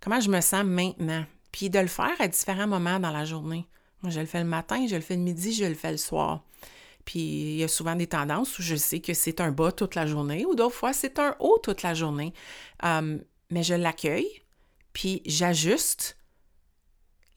Comment 0.00 0.20
je 0.20 0.30
me 0.30 0.40
sens 0.40 0.64
maintenant? 0.64 1.24
Puis 1.50 1.70
de 1.70 1.78
le 1.78 1.86
faire 1.86 2.14
à 2.18 2.28
différents 2.28 2.66
moments 2.66 2.98
dans 2.98 3.10
la 3.10 3.24
journée. 3.24 3.66
Moi, 4.02 4.10
je 4.10 4.20
le 4.20 4.26
fais 4.26 4.40
le 4.40 4.48
matin, 4.48 4.86
je 4.86 4.96
le 4.96 5.00
fais 5.00 5.16
le 5.16 5.22
midi, 5.22 5.52
je 5.52 5.64
le 5.64 5.74
fais 5.74 5.92
le 5.92 5.96
soir. 5.96 6.42
Puis 7.04 7.20
il 7.20 7.56
y 7.56 7.64
a 7.64 7.68
souvent 7.68 7.96
des 7.96 8.06
tendances 8.06 8.58
où 8.58 8.62
je 8.62 8.76
sais 8.76 9.00
que 9.00 9.14
c'est 9.14 9.40
un 9.40 9.50
bas 9.50 9.72
toute 9.72 9.94
la 9.94 10.06
journée 10.06 10.46
ou 10.46 10.54
d'autres 10.54 10.74
fois 10.74 10.92
c'est 10.92 11.18
un 11.18 11.34
haut 11.40 11.58
toute 11.62 11.82
la 11.82 11.94
journée. 11.94 12.32
Hum, 12.82 13.20
mais 13.50 13.62
je 13.62 13.74
l'accueille, 13.74 14.42
puis 14.92 15.20
j'ajuste 15.26 16.16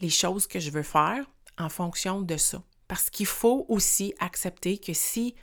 les 0.01 0.09
choses 0.09 0.47
que 0.47 0.59
je 0.59 0.69
veux 0.69 0.83
faire 0.83 1.25
en 1.57 1.69
fonction 1.69 2.21
de 2.21 2.37
ça. 2.37 2.61
Parce 2.87 3.09
qu'il 3.09 3.25
faut 3.25 3.65
aussi 3.69 4.13
accepter 4.19 4.77
que 4.77 4.93
si 4.93 5.35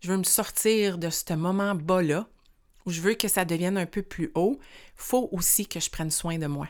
je 0.00 0.10
veux 0.10 0.16
me 0.16 0.24
sortir 0.24 0.98
de 0.98 1.10
ce 1.10 1.34
moment 1.34 1.74
bas-là, 1.74 2.26
où 2.86 2.90
je 2.90 3.00
veux 3.00 3.14
que 3.14 3.28
ça 3.28 3.44
devienne 3.44 3.76
un 3.76 3.86
peu 3.86 4.02
plus 4.02 4.30
haut, 4.34 4.58
il 4.60 4.92
faut 4.96 5.28
aussi 5.32 5.66
que 5.66 5.80
je 5.80 5.90
prenne 5.90 6.10
soin 6.10 6.38
de 6.38 6.46
moi. 6.46 6.68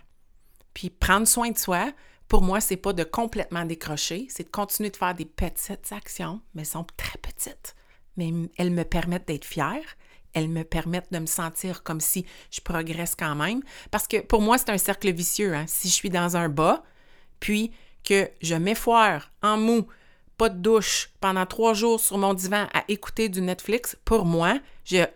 Puis 0.74 0.90
prendre 0.90 1.26
soin 1.26 1.50
de 1.50 1.58
soi, 1.58 1.92
pour 2.28 2.42
moi, 2.42 2.60
c'est 2.60 2.76
pas 2.76 2.92
de 2.92 3.04
complètement 3.04 3.64
décrocher, 3.64 4.26
c'est 4.28 4.44
de 4.44 4.50
continuer 4.50 4.90
de 4.90 4.96
faire 4.96 5.14
des 5.14 5.24
petites 5.24 5.92
actions, 5.92 6.40
mais 6.54 6.62
elles 6.62 6.68
sont 6.68 6.86
très 6.96 7.18
petites. 7.18 7.74
Mais 8.16 8.32
elles 8.56 8.70
me 8.70 8.84
permettent 8.84 9.26
d'être 9.26 9.44
fière, 9.44 9.82
elles 10.32 10.48
me 10.48 10.62
permettent 10.62 11.12
de 11.12 11.18
me 11.18 11.26
sentir 11.26 11.82
comme 11.82 12.00
si 12.00 12.24
je 12.50 12.60
progresse 12.60 13.14
quand 13.16 13.34
même. 13.34 13.62
Parce 13.90 14.06
que 14.06 14.18
pour 14.18 14.42
moi, 14.42 14.58
c'est 14.58 14.70
un 14.70 14.78
cercle 14.78 15.10
vicieux. 15.12 15.54
Hein. 15.54 15.64
Si 15.66 15.88
je 15.88 15.92
suis 15.92 16.10
dans 16.10 16.36
un 16.36 16.48
bas, 16.48 16.84
puis 17.40 17.72
que 18.10 18.28
je 18.42 18.56
m'effoire 18.56 19.30
en 19.40 19.56
mou, 19.56 19.86
pas 20.36 20.48
de 20.48 20.58
douche 20.58 21.10
pendant 21.20 21.46
trois 21.46 21.74
jours 21.74 22.00
sur 22.00 22.18
mon 22.18 22.34
divan 22.34 22.66
à 22.74 22.82
écouter 22.88 23.28
du 23.28 23.40
Netflix, 23.40 23.96
pour 24.04 24.24
moi, 24.24 24.58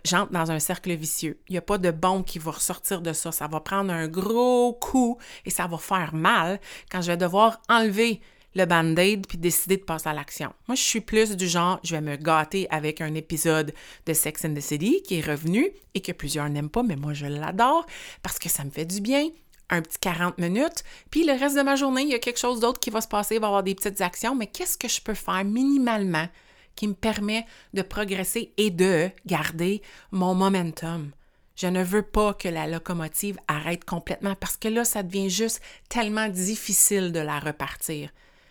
j'entre 0.05 0.31
dans 0.31 0.53
un 0.53 0.61
cercle 0.61 0.95
vicieux. 0.95 1.41
Il 1.49 1.53
n'y 1.53 1.59
a 1.59 1.63
pas 1.63 1.79
de 1.79 1.91
bon 1.91 2.23
qui 2.23 2.39
va 2.39 2.53
ressortir 2.53 3.01
de 3.01 3.13
ça. 3.13 3.33
Ça 3.33 3.49
va 3.49 3.59
prendre 3.59 3.93
un 3.93 4.07
gros 4.07 4.75
coup 4.75 5.19
et 5.45 5.51
ça 5.51 5.67
va 5.67 5.77
faire 5.77 6.15
mal 6.15 6.61
quand 6.89 7.01
je 7.01 7.11
vais 7.11 7.17
devoir 7.17 7.61
enlever 7.69 8.21
le 8.55 8.65
band-aid 8.65 9.27
puis 9.27 9.39
décider 9.39 9.77
de 9.77 9.83
passer 9.83 10.09
à 10.09 10.13
l'action. 10.13 10.53
Moi, 10.69 10.77
je 10.77 10.83
suis 10.83 11.01
plus 11.01 11.37
du 11.37 11.49
genre, 11.49 11.81
je 11.83 11.97
vais 11.97 12.01
me 12.01 12.15
gâter 12.15 12.69
avec 12.71 13.01
un 13.01 13.15
épisode 13.15 13.75
de 14.07 14.13
Sex 14.13 14.45
and 14.45 14.55
the 14.55 14.61
City 14.61 15.03
qui 15.03 15.19
est 15.19 15.29
revenu 15.29 15.69
et 15.95 16.01
que 16.01 16.13
plusieurs 16.13 16.49
n'aiment 16.49 16.71
pas, 16.71 16.85
mais 16.85 16.95
moi, 16.95 17.13
je 17.13 17.27
l'adore 17.27 17.87
parce 18.23 18.39
que 18.39 18.49
ça 18.49 18.63
me 18.63 18.71
fait 18.71 18.85
du 18.85 19.01
bien 19.01 19.31
un 19.75 19.83
petit 19.83 19.99
40 19.99 20.39
minutes, 20.39 20.85
puis 21.11 21.25
le 21.25 21.33
reste 21.33 21.57
de 21.57 21.63
ma 21.63 21.77
journée, 21.77 22.03
il 22.03 22.09
y 22.09 22.15
a 22.15 22.19
quelque 22.19 22.39
chose 22.39 22.61
d'autre 22.61 22.81
qui 22.81 22.91
va 22.91 23.01
se 23.01 23.09
passer, 23.09 23.37
il 23.37 23.41
va 23.41 23.47
y 23.47 23.49
avoir 23.49 23.63
des 23.63 23.75
petites 23.75 24.01
actions, 24.01 24.35
mais 24.35 24.47
qu'est-ce 24.47 24.79
que 24.79 24.89
je 24.89 25.01
peux 25.01 25.15
faire 25.15 25.45
minimalement 25.45 26.29
qui 26.75 26.89
me 26.89 26.95
permet 26.95 27.47
de 27.73 27.83
progresser 27.83 28.53
et 28.57 28.71
de 28.71 29.11
garder 29.27 29.83
mon 30.11 30.35
momentum? 30.35 31.11
Je 31.57 31.69
ne 31.69 31.85
veux 31.85 32.03
pas 32.03 32.35
que 32.35 32.49
la 32.49 32.67
locomotive 32.67 33.39
arrête 33.47 33.85
complètement 33.85 34.35
parce 34.35 34.57
que 34.57 34.69
là, 34.69 34.85
ça 34.85 35.03
devient 35.03 35.31
juste 35.31 35.61
tellement 35.89 36.29
difficile 36.29 37.13
de 37.13 37.21
la 37.21 37.39
repartir. 37.39 38.11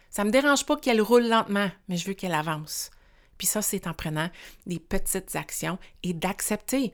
Ça 0.10 0.24
ne 0.24 0.28
me 0.28 0.32
dérange 0.32 0.66
pas 0.66 0.78
qu'elle 0.78 1.02
roule 1.02 1.28
lentement, 1.28 1.70
mais 1.90 1.98
je 1.98 2.08
veux 2.08 2.14
qu'elle 2.14 2.36
avance. 2.36 2.92
Puis 3.38 3.48
ça, 3.48 3.62
c'est 3.62 3.88
en 3.88 3.94
prenant 3.94 4.30
des 4.66 4.80
petites 4.80 5.36
actions 5.36 5.80
et 6.04 6.14
d'accepter 6.14 6.94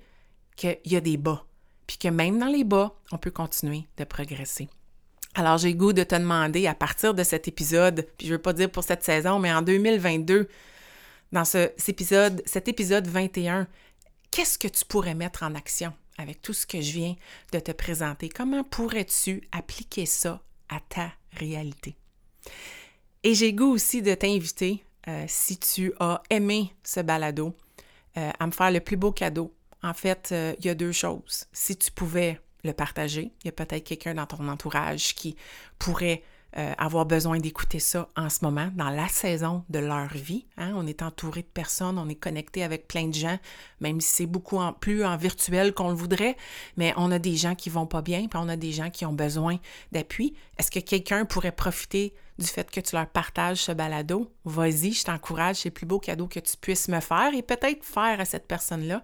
qu'il 0.55 0.79
y 0.85 0.95
a 0.95 1.01
des 1.01 1.17
bas 1.17 1.45
puis 1.89 1.97
que 1.97 2.07
même 2.07 2.37
dans 2.37 2.45
les 2.45 2.63
bas, 2.63 2.93
on 3.11 3.17
peut 3.17 3.31
continuer 3.31 3.87
de 3.97 4.03
progresser. 4.03 4.69
Alors, 5.33 5.57
j'ai 5.57 5.73
goût 5.73 5.91
de 5.91 6.03
te 6.03 6.13
demander 6.13 6.67
à 6.67 6.75
partir 6.75 7.15
de 7.15 7.23
cet 7.23 7.47
épisode, 7.47 8.07
puis 8.15 8.27
je 8.27 8.33
ne 8.33 8.37
veux 8.37 8.41
pas 8.43 8.53
dire 8.53 8.69
pour 8.69 8.83
cette 8.83 9.03
saison, 9.03 9.39
mais 9.39 9.51
en 9.51 9.63
2022, 9.63 10.47
dans 11.31 11.45
cet 11.45 11.89
épisode, 11.89 12.43
cet 12.45 12.67
épisode 12.67 13.07
21, 13.07 13.67
qu'est-ce 14.29 14.59
que 14.59 14.67
tu 14.67 14.85
pourrais 14.85 15.15
mettre 15.15 15.41
en 15.41 15.55
action 15.55 15.91
avec 16.19 16.43
tout 16.43 16.53
ce 16.53 16.67
que 16.67 16.79
je 16.79 16.91
viens 16.91 17.15
de 17.53 17.59
te 17.59 17.71
présenter? 17.71 18.29
Comment 18.29 18.63
pourrais-tu 18.63 19.41
appliquer 19.51 20.05
ça 20.05 20.43
à 20.69 20.79
ta 20.89 21.11
réalité? 21.39 21.95
Et 23.23 23.33
j'ai 23.33 23.51
goût 23.51 23.71
aussi 23.71 24.03
de 24.03 24.13
t'inviter, 24.13 24.83
euh, 25.07 25.25
si 25.27 25.57
tu 25.57 25.91
as 25.99 26.21
aimé 26.29 26.71
ce 26.83 26.99
balado, 26.99 27.55
euh, 28.15 28.29
à 28.39 28.45
me 28.45 28.51
faire 28.51 28.69
le 28.69 28.79
plus 28.79 28.95
beau 28.95 29.11
cadeau 29.11 29.55
en 29.83 29.93
fait, 29.93 30.29
euh, 30.31 30.53
il 30.59 30.65
y 30.65 30.69
a 30.69 30.75
deux 30.75 30.91
choses. 30.91 31.45
Si 31.53 31.77
tu 31.77 31.91
pouvais 31.91 32.39
le 32.63 32.73
partager, 32.73 33.31
il 33.43 33.45
y 33.45 33.49
a 33.49 33.51
peut-être 33.51 33.83
quelqu'un 33.83 34.15
dans 34.15 34.25
ton 34.25 34.47
entourage 34.47 35.15
qui 35.15 35.35
pourrait 35.77 36.23
euh, 36.57 36.73
avoir 36.79 37.05
besoin 37.05 37.37
d'écouter 37.37 37.77
ça 37.77 38.09
en 38.17 38.29
ce 38.29 38.43
moment, 38.43 38.71
dans 38.75 38.89
la 38.89 39.07
saison 39.07 39.63
de 39.69 39.77
leur 39.77 40.07
vie. 40.07 40.45
Hein. 40.57 40.73
On 40.75 40.87
est 40.87 41.03
entouré 41.03 41.43
de 41.43 41.47
personnes, 41.47 41.99
on 41.99 42.09
est 42.09 42.15
connecté 42.15 42.63
avec 42.63 42.87
plein 42.87 43.07
de 43.07 43.13
gens, 43.13 43.37
même 43.81 44.01
si 44.01 44.15
c'est 44.15 44.25
beaucoup 44.25 44.59
plus 44.79 45.05
en 45.05 45.15
virtuel 45.15 45.73
qu'on 45.73 45.89
le 45.89 45.95
voudrait, 45.95 46.35
mais 46.75 46.91
on 46.97 47.11
a 47.11 47.19
des 47.19 47.35
gens 47.35 47.53
qui 47.53 47.69
vont 47.69 47.85
pas 47.85 48.01
bien, 48.01 48.27
puis 48.27 48.39
on 48.41 48.49
a 48.49 48.55
des 48.55 48.71
gens 48.71 48.89
qui 48.89 49.05
ont 49.05 49.13
besoin 49.13 49.57
d'appui. 49.91 50.33
Est-ce 50.57 50.71
que 50.71 50.79
quelqu'un 50.79 51.25
pourrait 51.25 51.51
profiter 51.51 52.15
du 52.39 52.47
fait 52.47 52.71
que 52.71 52.79
tu 52.79 52.95
leur 52.95 53.07
partages 53.07 53.57
ce 53.57 53.71
balado? 53.71 54.31
Vas-y, 54.45 54.93
je 54.93 55.03
t'encourage, 55.03 55.57
c'est 55.57 55.69
le 55.69 55.73
plus 55.73 55.85
beau 55.85 55.99
cadeau 55.99 56.27
que 56.27 56.39
tu 56.39 56.57
puisses 56.57 56.87
me 56.87 56.99
faire 56.99 57.31
et 57.35 57.43
peut-être 57.43 57.83
faire 57.83 58.19
à 58.19 58.25
cette 58.25 58.47
personne-là. 58.47 59.03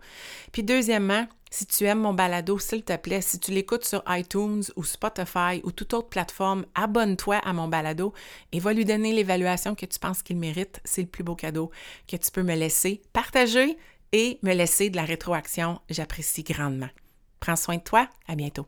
Puis 0.51 0.63
deuxièmement, 0.63 1.27
si 1.55 1.65
tu 1.65 1.85
aimes 1.85 2.01
mon 2.01 2.13
balado, 2.13 2.59
s'il 2.59 2.83
te 2.83 2.97
plaît, 2.97 3.21
si 3.21 3.39
tu 3.39 3.51
l'écoutes 3.51 3.85
sur 3.85 4.03
iTunes 4.09 4.63
ou 4.75 4.83
Spotify 4.83 5.61
ou 5.63 5.71
toute 5.71 5.93
autre 5.93 6.09
plateforme, 6.09 6.65
abonne-toi 6.75 7.37
à 7.37 7.53
mon 7.53 7.69
balado 7.69 8.13
et 8.51 8.59
va 8.59 8.73
lui 8.73 8.83
donner 8.83 9.13
l'évaluation 9.13 9.73
que 9.73 9.85
tu 9.85 9.97
penses 9.97 10.21
qu'il 10.21 10.35
mérite. 10.35 10.81
C'est 10.83 11.03
le 11.03 11.07
plus 11.07 11.23
beau 11.23 11.35
cadeau 11.35 11.71
que 12.09 12.17
tu 12.17 12.29
peux 12.29 12.43
me 12.43 12.55
laisser. 12.55 13.01
Partager 13.13 13.77
et 14.11 14.37
me 14.43 14.53
laisser 14.53 14.89
de 14.89 14.97
la 14.97 15.05
rétroaction, 15.05 15.79
j'apprécie 15.89 16.43
grandement. 16.43 16.89
Prends 17.39 17.55
soin 17.55 17.77
de 17.77 17.83
toi, 17.83 18.09
à 18.27 18.35
bientôt. 18.35 18.67